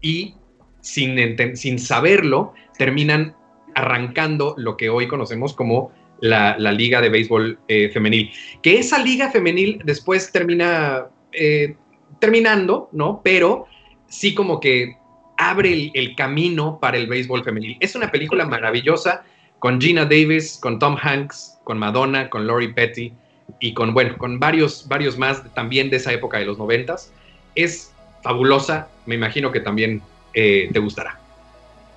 [0.00, 0.34] y
[0.80, 3.34] sin, saberlo, terminan
[3.74, 8.30] arrancando lo que hoy conocemos como la, liga de béisbol eh, femenil.
[8.62, 11.74] Que esa liga femenil después termina eh,
[12.18, 13.22] terminando, ¿no?
[13.24, 13.66] Pero
[14.08, 14.96] sí como que
[15.36, 17.76] abre el, camino para el béisbol femenil.
[17.80, 19.24] Es una película maravillosa
[19.58, 23.12] con Gina Davis, con Tom Hanks, con Madonna, con Lori Petty
[23.60, 27.12] y con, bueno, con varios, varios más también de esa época de los noventas.
[27.54, 30.02] Es fabulosa, me imagino que también
[30.34, 31.18] eh, te gustará.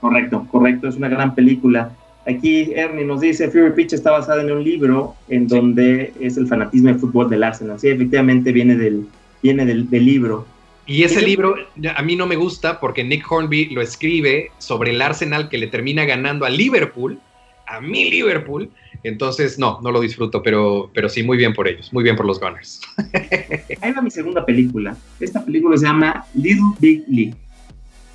[0.02, 1.92] Correcto, correcto, es una gran película.
[2.28, 6.48] Aquí Ernie nos dice, Fury Pitch está basada en un libro en donde es el
[6.48, 7.80] fanatismo de fútbol del Arsenal.
[7.80, 9.08] Sí, efectivamente viene del,
[9.42, 10.46] viene del, libro.
[10.88, 11.56] Y ese libro
[11.96, 15.68] a mí no me gusta porque Nick Hornby lo escribe sobre el Arsenal que le
[15.68, 17.20] termina ganando a Liverpool,
[17.68, 18.70] a mi Liverpool.
[19.04, 22.26] Entonces, no, no lo disfruto, pero, pero sí, muy bien por ellos, muy bien por
[22.26, 22.82] los Gunners.
[23.82, 24.96] Ahí va mi segunda película.
[25.20, 27.36] Esta película se llama Little Big League.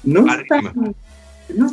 [0.02, 0.46] No es,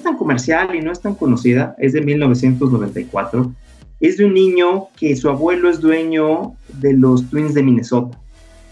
[0.04, 3.54] tan, comercial y no es tan conocida, es de 1994.
[4.02, 8.20] Es de un niño que su abuelo es dueño de los Twins de Minnesota.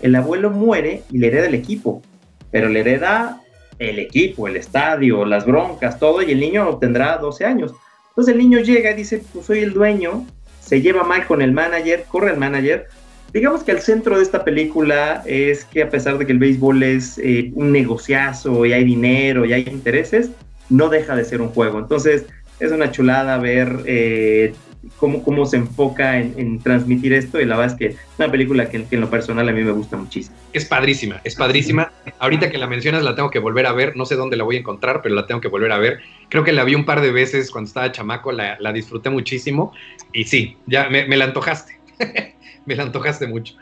[0.01, 2.03] El abuelo muere y le hereda el equipo,
[2.51, 3.41] pero le hereda
[3.79, 7.73] el equipo, el estadio, las broncas, todo, y el niño tendrá 12 años.
[8.09, 10.25] Entonces el niño llega y dice, pues soy el dueño,
[10.59, 12.87] se lleva mal con el manager, corre el manager,
[13.33, 16.81] digamos que el centro de esta película es que a pesar de que el béisbol
[16.83, 20.31] es eh, un negociazo y hay dinero y hay intereses,
[20.69, 21.79] no deja de ser un juego.
[21.79, 22.25] Entonces
[22.59, 24.53] es una chulada ver eh,
[24.97, 28.69] cómo, cómo se enfoca en, transmitir esto y la verdad es que es una película
[28.69, 30.35] que, en lo personal a mí me gusta muchísimo.
[30.53, 31.91] Es padrísima, es padrísima.
[32.19, 34.55] Ahorita que la mencionas la tengo que volver a ver, no sé dónde la voy
[34.55, 35.99] a encontrar, pero la tengo que volver a ver.
[36.29, 39.73] Creo que la vi un par de veces cuando estaba chamaco, la, la disfruté muchísimo
[40.13, 41.79] y sí, ya me, la antojaste.
[42.65, 43.55] me la antojaste mucho.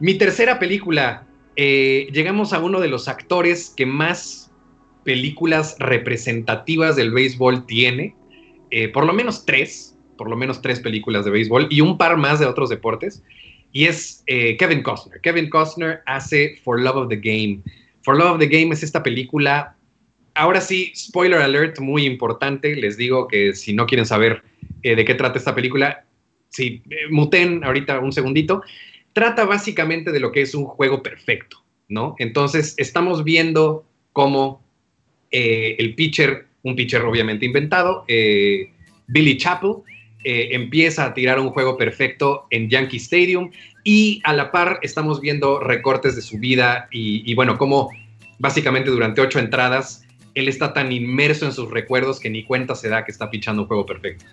[0.00, 1.24] Mi tercera película,
[1.56, 4.50] eh, llegamos a uno de los actores que más
[5.04, 8.14] películas representativas del béisbol tiene,
[8.70, 9.87] eh, por lo menos tres,
[10.18, 13.22] por lo menos tres películas de béisbol y un par más de otros deportes,
[13.72, 15.20] y es eh, Kevin Costner.
[15.22, 17.62] Kevin Costner hace For Love of the Game.
[18.02, 19.76] For Love of the Game es esta película,
[20.34, 24.42] ahora sí, spoiler alert, muy importante, les digo que si no quieren saber
[24.82, 26.04] de qué trata esta película,
[26.48, 28.62] sí, eh, muten ahorita un segundito,
[29.12, 32.14] trata básicamente de lo que es un juego perfecto, ¿no?
[32.18, 34.62] Entonces, estamos viendo cómo
[35.30, 38.70] eh, el pitcher, un pitcher obviamente inventado, eh,
[39.06, 39.76] Billy Chappell,
[40.24, 43.50] empieza a tirar un juego perfecto en Yankee Stadium
[43.84, 47.90] y a la par estamos viendo recortes de su vida y, y bueno, cómo
[48.38, 50.04] básicamente durante ocho entradas
[50.38, 53.62] él está tan inmerso en sus recuerdos que ni cuenta se da que está pichando
[53.62, 54.24] un juego perfecto.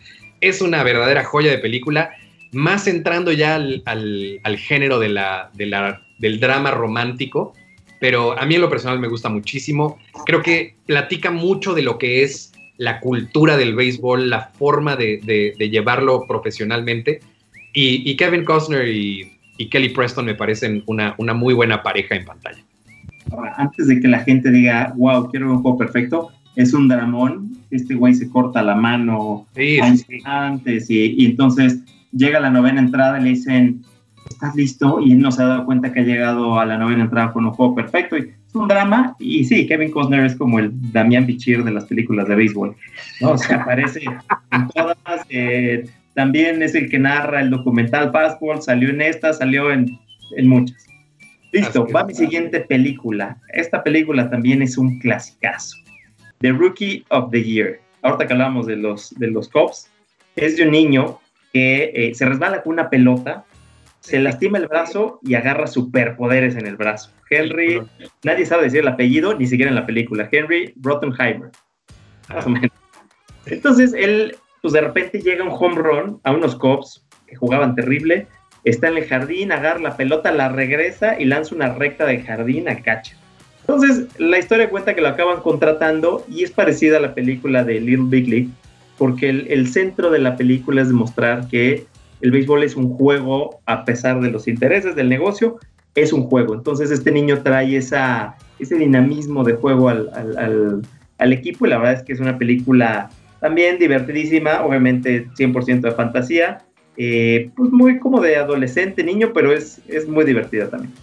[0.42, 2.12] Es una verdadera joya de película.
[2.52, 7.54] más entrando ya al, género de la, del drama romántico,
[8.00, 9.98] pero a mí en lo personal me gusta muchísimo.
[10.26, 15.54] Creo que platica mucho de lo que es la cultura del béisbol, la forma de,
[15.72, 17.22] llevarlo profesionalmente.
[17.74, 19.32] Y, Kevin Costner y,
[19.70, 22.64] Kelly Preston me parecen una, una muy buena pareja en pantalla.
[23.58, 27.58] antes de que la gente diga, wow, quiero un juego perfecto, es un dramón.
[27.72, 29.48] Este güey se corta la mano
[30.26, 31.80] antes y, y, entonces
[32.12, 33.84] llega la novena entrada y le dicen,
[34.30, 35.00] ¿estás listo?
[35.02, 37.46] Y él no se ha dado cuenta que ha llegado a la novena entrada con
[37.46, 38.18] un juego perfecto.
[38.18, 39.16] Y un drama.
[39.20, 42.76] Y sí, Kevin Costner es como el Damián Bichir de las películas de béisbol.
[43.22, 43.32] ¿no?
[43.32, 44.02] O sea, aparece
[44.52, 44.98] en todas.
[45.30, 48.62] Eh, también es el que narra el documental Passport.
[48.62, 50.00] Salió en esta, salió en,
[50.38, 50.86] en muchas.
[51.52, 53.38] Listo, va mi siguiente película.
[53.54, 55.78] Esta película también es un clasicazo.
[56.40, 57.80] The Rookie of the Year.
[58.02, 59.90] Ahorita que hablamos de los, de los Cops,
[60.36, 61.20] es de un niño
[61.54, 63.46] que eh, se resbala con una pelota
[64.06, 67.10] se lastima el brazo y agarra superpoderes en el brazo.
[67.30, 67.82] Henry,
[68.24, 70.30] nadie sabe decir el apellido, ni siquiera en la película.
[70.32, 71.50] Henry Rottenheimer.
[72.30, 72.72] Más o menos.
[73.46, 78.28] Entonces, él, pues de repente llega un home run a unos cops que jugaban terrible.
[78.64, 82.68] Está en el jardín, agarra la pelota, la regresa y lanza una recta de jardín
[82.68, 83.16] a cacha.
[83.62, 87.80] Entonces, la historia cuenta que lo acaban contratando y es parecida a la película de
[87.80, 88.50] Little Big League,
[88.98, 91.86] porque el, el centro de la película es demostrar que
[92.22, 95.60] el béisbol es un juego a pesar de los intereses del negocio,
[95.96, 96.54] es un juego.
[96.54, 100.84] Entonces este niño trae esa, ese dinamismo de juego al,
[101.18, 106.66] equipo y la verdad es que es una película también divertidísima, obviamente 100% de fantasía,
[106.98, 110.94] eh, pues muy como de adolescente, niño, pero es, es muy divertida también.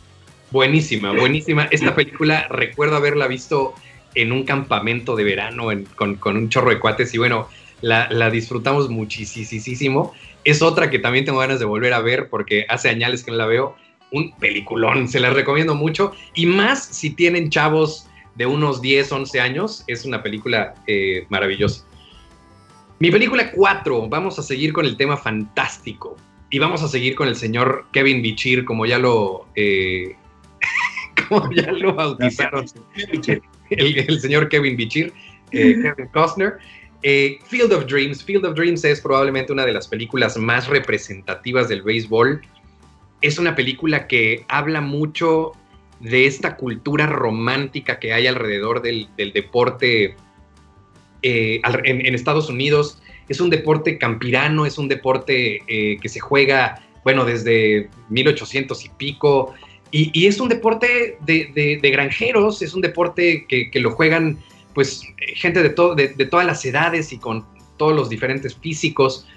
[0.50, 1.64] Buenísima, buenísima.
[1.70, 3.74] Esta película recuerdo haberla visto
[4.14, 7.48] en un campamento de verano con, un chorro de cuates y bueno,
[7.80, 10.12] la, la disfrutamos muchísimo.
[10.44, 13.38] Es otra que también tengo ganas de volver a ver porque hace años que no
[13.38, 13.76] la veo.
[14.12, 16.12] Un peliculón, se la recomiendo mucho.
[16.34, 21.84] Y más si tienen chavos de unos 10, 11 años, es una película eh, maravillosa.
[22.98, 26.16] Mi película 4, vamos a seguir con el tema fantástico.
[26.50, 30.14] Y vamos a seguir con el señor Kevin Bichir, como ya lo, eh,
[31.28, 32.66] como ya lo bautizaron.
[33.70, 35.12] El, señor Kevin Bichir,
[35.50, 36.58] eh, Kevin Costner.
[37.02, 38.22] Field of Dreams.
[38.22, 42.42] Field of Dreams es probablemente una de las películas más representativas del béisbol.
[43.22, 45.52] Es una película que habla mucho
[46.00, 50.16] de esta cultura romántica que hay alrededor del, deporte
[51.22, 53.00] eh, en, Estados Unidos.
[53.28, 58.88] Es un deporte campirano, es un deporte eh, que se juega, bueno, desde 1800 y
[58.90, 59.54] pico.
[59.92, 64.38] Y, es un deporte de, granjeros, es un deporte que, lo juegan
[64.74, 65.02] pues
[65.34, 67.44] gente de, de, todas las edades y con
[67.76, 69.28] todos los diferentes físicos.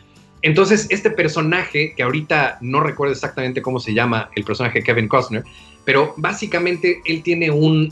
[0.45, 5.43] Entonces, este personaje, que ahorita no recuerdo exactamente cómo se llama el personaje Kevin Costner,
[5.85, 7.91] pero básicamente él tiene un,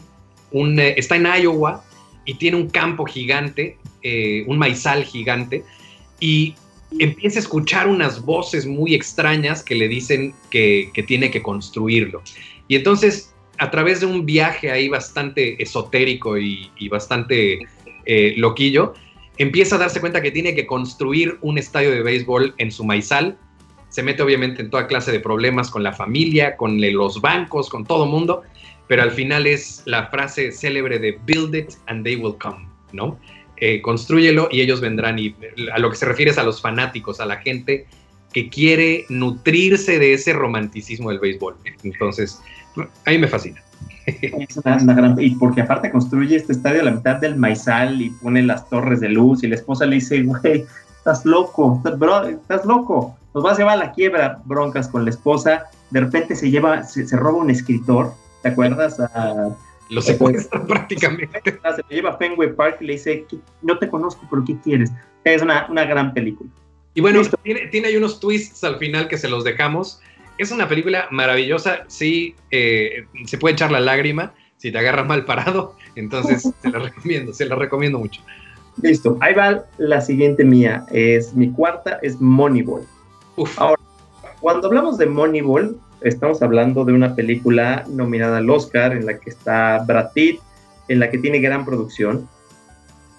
[0.53, 1.83] eh, está en Iowa
[2.25, 5.63] y tiene un campo gigante, eh, un maizal gigante,
[6.19, 6.53] y
[6.99, 12.21] empieza a escuchar unas voces muy extrañas que le dicen que, que tiene que construirlo.
[12.67, 17.65] Y entonces a través de un viaje ahí bastante esotérico y, bastante
[18.05, 18.93] eh, loquillo,
[19.37, 23.37] empieza a darse cuenta que tiene que construir un estadio de béisbol en su maizal.
[23.89, 27.85] Se mete obviamente en toda clase de problemas con la familia, con los bancos, con
[27.85, 28.43] todo mundo,
[28.87, 33.19] pero al final es la frase célebre de build it and they will come, ¿no?
[33.57, 33.81] Eh,
[34.51, 35.17] y ellos vendrán.
[35.19, 35.35] Y
[35.71, 37.85] a lo que se refiere es a los fanáticos, a la gente
[38.33, 41.55] que quiere nutrirse de ese romanticismo del béisbol.
[41.83, 42.41] Entonces,
[43.05, 43.62] a mí me fascina.
[44.05, 48.09] Es una, gran, y porque aparte construye este estadio a la mitad del maizal y
[48.09, 50.65] pone las torres de luz y la esposa le dice, güey,
[50.97, 55.65] estás loco, estás, loco, nos vas a llevar a la quiebra, broncas con la esposa,
[55.89, 58.97] de repente se lleva, se, roba un escritor, ¿te acuerdas?
[59.89, 61.39] lo secuestra prácticamente.
[61.43, 63.25] Se lo lleva a Fenway Park y le dice,
[63.61, 64.91] no te conozco, pero ¿qué quieres?
[65.23, 66.49] Es una, una gran película.
[66.95, 69.99] Y bueno, tiene, tiene ahí unos twists al final que se los dejamos
[70.37, 75.25] es una película maravillosa, sí, eh, se puede echar la lágrima si te agarras mal
[75.25, 78.21] parado, entonces se la recomiendo, se la recomiendo mucho.
[78.81, 82.83] Listo, ahí va la siguiente mía, es mi cuarta, es Moneyball.
[83.57, 83.81] Ahora,
[84.39, 89.29] cuando hablamos de Moneyball, estamos hablando de una película nominada al Oscar, en la que
[89.29, 90.39] está Brad Pitt,
[90.87, 92.27] en la que tiene gran producción,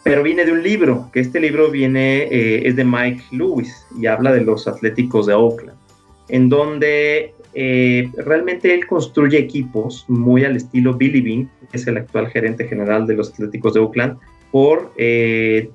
[0.02, 4.06] pero viene de un libro, que este libro viene, eh, es de Mike Lewis y
[4.06, 5.84] habla de los Atléticos de Oakland
[6.28, 11.96] en donde eh, realmente él construye equipos muy al estilo Billy Bean, que es el
[11.96, 14.18] actual gerente general de los Atléticos de Oakland,
[14.50, 15.70] por, eh,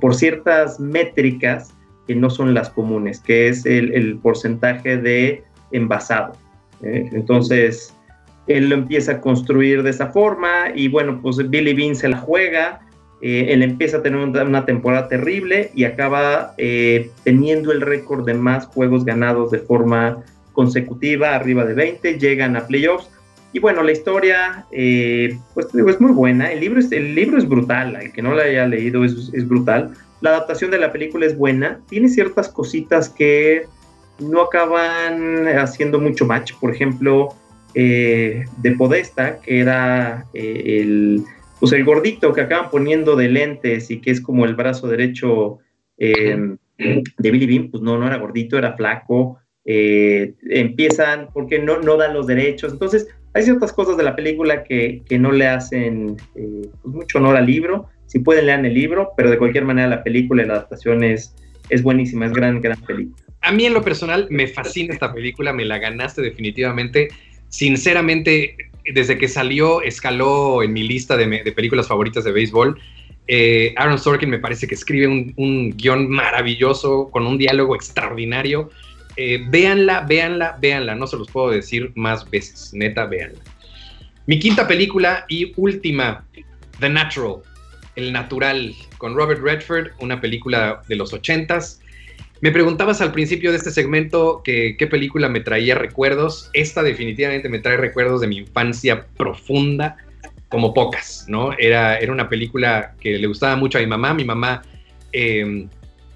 [0.00, 1.74] por ciertas métricas
[2.06, 5.42] que no son las comunes, que es el, porcentaje de
[5.72, 6.34] envasado.
[6.82, 7.08] ¿eh?
[7.12, 7.94] Entonces,
[8.46, 12.18] él lo empieza a construir de esa forma y bueno, pues Billy Bean se la
[12.18, 12.80] juega,
[13.26, 18.34] eh, él empieza a tener una, temporada terrible y acaba eh, teniendo el récord de
[18.34, 20.22] más juegos ganados de forma
[20.52, 23.08] consecutiva, arriba de 20, llegan a playoffs.
[23.54, 24.66] Y bueno, la historia,
[25.54, 26.52] pues digo, es muy buena.
[26.52, 29.48] El libro es, el libro es brutal, el que no lo haya leído es, es
[29.48, 29.94] brutal.
[30.20, 33.66] La adaptación de la película es buena, tiene ciertas cositas que
[34.18, 36.52] no acaban haciendo mucho match.
[36.60, 37.34] Por ejemplo,
[37.74, 41.24] eh, de Podesta, que era eh, el,
[41.60, 45.58] pues el gordito que acaban poniendo de lentes y que es como el brazo derecho
[45.98, 49.38] eh, de Billy Bean, pues no, no era gordito, era flaco.
[49.64, 52.72] empiezan porque no, no dan los derechos.
[52.72, 57.36] Entonces, hay ciertas cosas de la película que, que no le hacen pues mucho honor
[57.36, 60.54] al libro si pueden lean el libro, pero de cualquier manera la película y la
[60.54, 61.34] adaptación es,
[61.68, 63.24] es buenísima, es gran, gran película.
[63.40, 67.08] A mí en lo personal me fascina esta película, me la ganaste definitivamente.
[67.48, 68.56] Sinceramente,
[68.92, 72.78] desde que salió, escaló en mi lista de, películas favoritas de béisbol.
[73.26, 78.70] Eh, Aaron Sorkin me parece que escribe un, guion maravilloso, con un diálogo extraordinario.
[79.16, 80.94] Eh, véanla, véanla, véanla.
[80.94, 82.72] No se los puedo decir más veces.
[82.74, 83.40] Neta, véanla.
[84.26, 86.24] Mi quinta película y última,
[86.80, 87.36] The Natural.
[87.96, 91.80] El Natural, con Robert Redford, una película de los ochentas.
[92.44, 96.50] Me preguntabas al principio de este segmento qué película me traía recuerdos.
[96.52, 99.96] Esta definitivamente me trae recuerdos de mi infancia profunda,
[100.50, 101.54] como pocas, ¿no?
[101.56, 104.12] Era, era una película que le gustaba mucho a mi mamá.
[104.12, 104.62] Mi mamá
[105.12, 105.70] em,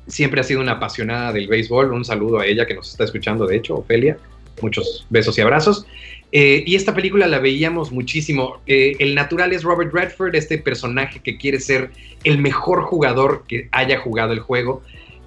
[0.07, 1.95] siempre ha sido una apasionada del béisbol.
[1.95, 4.19] Un saludo a ella que nos está escuchando, de hecho, Ofelia.
[4.61, 5.87] Muchos besos y abrazos.
[6.31, 8.61] Eh, y esta película la veíamos muchísimo.
[8.67, 11.91] Eh, el natural es Robert Redford, este personaje que quiere ser
[12.23, 14.83] el mejor jugador que haya jugado el juego.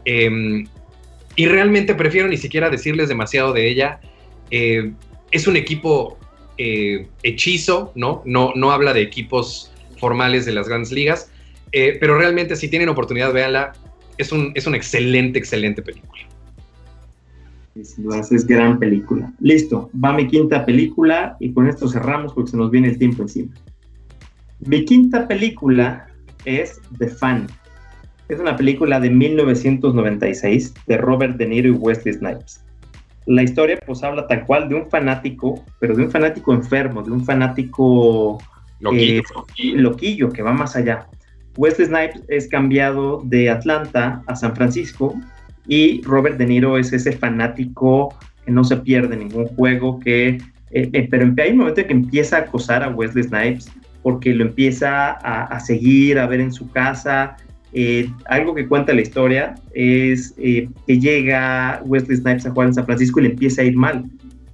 [0.05, 0.67] Em,
[1.35, 3.99] y realmente prefiero ni siquiera decirles demasiado de ella.
[4.49, 4.91] Eh,
[5.31, 6.17] es un equipo
[7.23, 8.21] hechizo, ¿no?
[8.23, 8.51] ¿no?
[8.55, 11.31] No habla de equipos formales de las grandes ligas.
[11.71, 13.73] pero realmente si tienen oportunidad, véanla.
[14.19, 16.21] Es, un, es una excelente, excelente película.
[17.75, 19.31] Es gran película.
[19.39, 23.23] Listo, va mi quinta película y con esto cerramos porque se nos viene el tiempo
[23.23, 23.53] encima.
[24.59, 26.07] Mi quinta película
[26.45, 27.47] es The Fan.
[28.31, 32.63] Es una película de 1996 de Robert De Niro y Wesley Snipes.
[33.25, 37.11] La historia pues habla tal cual de un fanático, pero de un fanático enfermo, de
[37.11, 38.41] un fanático
[38.79, 39.21] loquillo,
[39.57, 41.07] eh, loquillo que va más allá.
[41.57, 45.13] Wesley Snipes es cambiado de Atlanta a San Francisco
[45.67, 48.15] y Robert De Niro es ese fanático
[48.45, 50.39] que no se pierde ningún juego, que, eh,
[50.71, 53.69] eh, pero hay un momento en que empieza a acosar a Wesley Snipes
[54.03, 57.35] porque lo empieza a, seguir, a ver en su casa.
[57.73, 62.85] Eh, algo que cuenta la historia es que llega Wesley Snipes a jugar en San
[62.85, 64.05] Francisco y le empieza a ir mal.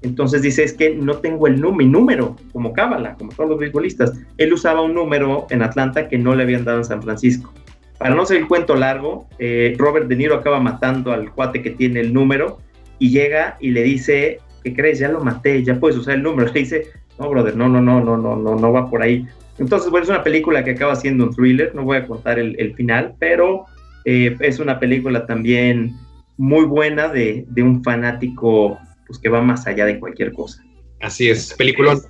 [0.01, 4.13] Entonces dice, es que no tengo el mi número, como Cábala, como todos los beisbolistas.
[4.37, 7.53] Él usaba un número en Atlanta que no le habían dado en San Francisco.
[7.97, 11.71] Para no ser el cuento largo, eh, Robert De Niro acaba matando al cuate que
[11.71, 12.59] tiene el número
[12.99, 14.99] y llega y le dice, ¿qué crees?
[14.99, 16.51] Ya lo maté, ya puedes usar el número.
[16.53, 16.87] Le dice,
[17.17, 19.25] no, brother, no, no, no, no, no, no, no va por ahí.
[19.59, 22.75] Entonces, bueno, es una película que acaba siendo un thriller, no voy a contar el,
[22.75, 23.65] final, pero
[24.05, 25.95] eh, es una película también
[26.37, 28.77] muy buena de, de, un fanático
[29.07, 30.63] pues, que va más allá de cualquier cosa.
[31.01, 32.01] Así es, peliculón,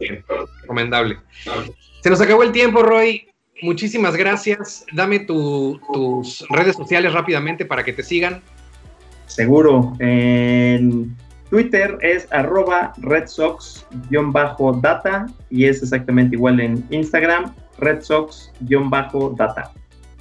[0.61, 1.17] recomendable.
[2.01, 3.27] Se nos acabó el tiempo, Roy
[3.61, 4.85] muchísimas gracias.
[4.93, 8.41] Dame tus redes sociales rápidamente para que te sigan.
[9.25, 9.93] Seguro.
[9.99, 11.15] En
[11.49, 13.85] Twitter es arroba redsox-data
[15.49, 19.71] y es exactamente igual en Instagram, redsox-data.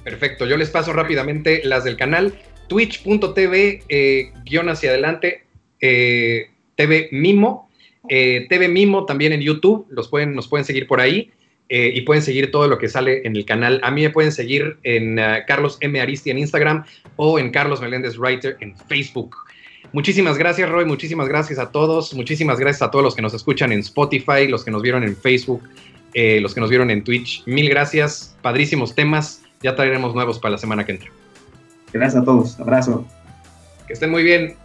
[0.03, 2.33] Perfecto, yo les paso rápidamente las del canal
[2.67, 5.43] twitch.tv eh, guion hacia adelante
[5.81, 7.69] eh, TV Mimo,
[8.09, 11.31] eh, TV Mimo también en YouTube, los pueden, nos pueden seguir por ahí.
[11.69, 13.81] Eh, y pueden seguir todo lo que sale en el canal.
[13.83, 15.99] A mí me pueden seguir en uh, Carlos M.
[15.99, 16.85] Aristi en Instagram
[17.17, 19.35] o en Carlos Meléndez Writer en Facebook.
[19.93, 20.85] Muchísimas gracias, Roy.
[20.85, 22.13] Muchísimas gracias a todos.
[22.13, 25.15] Muchísimas gracias a todos los que nos escuchan en Spotify, los que nos vieron en
[25.15, 25.63] Facebook,
[26.13, 27.43] eh, los que nos vieron en Twitch.
[27.45, 28.35] Mil gracias.
[28.41, 29.41] Padrísimos temas.
[29.61, 31.09] Ya traeremos nuevos para la semana que entra.
[31.93, 32.59] Gracias a todos.
[32.59, 33.05] Abrazo.
[33.87, 34.55] Que estén muy bien.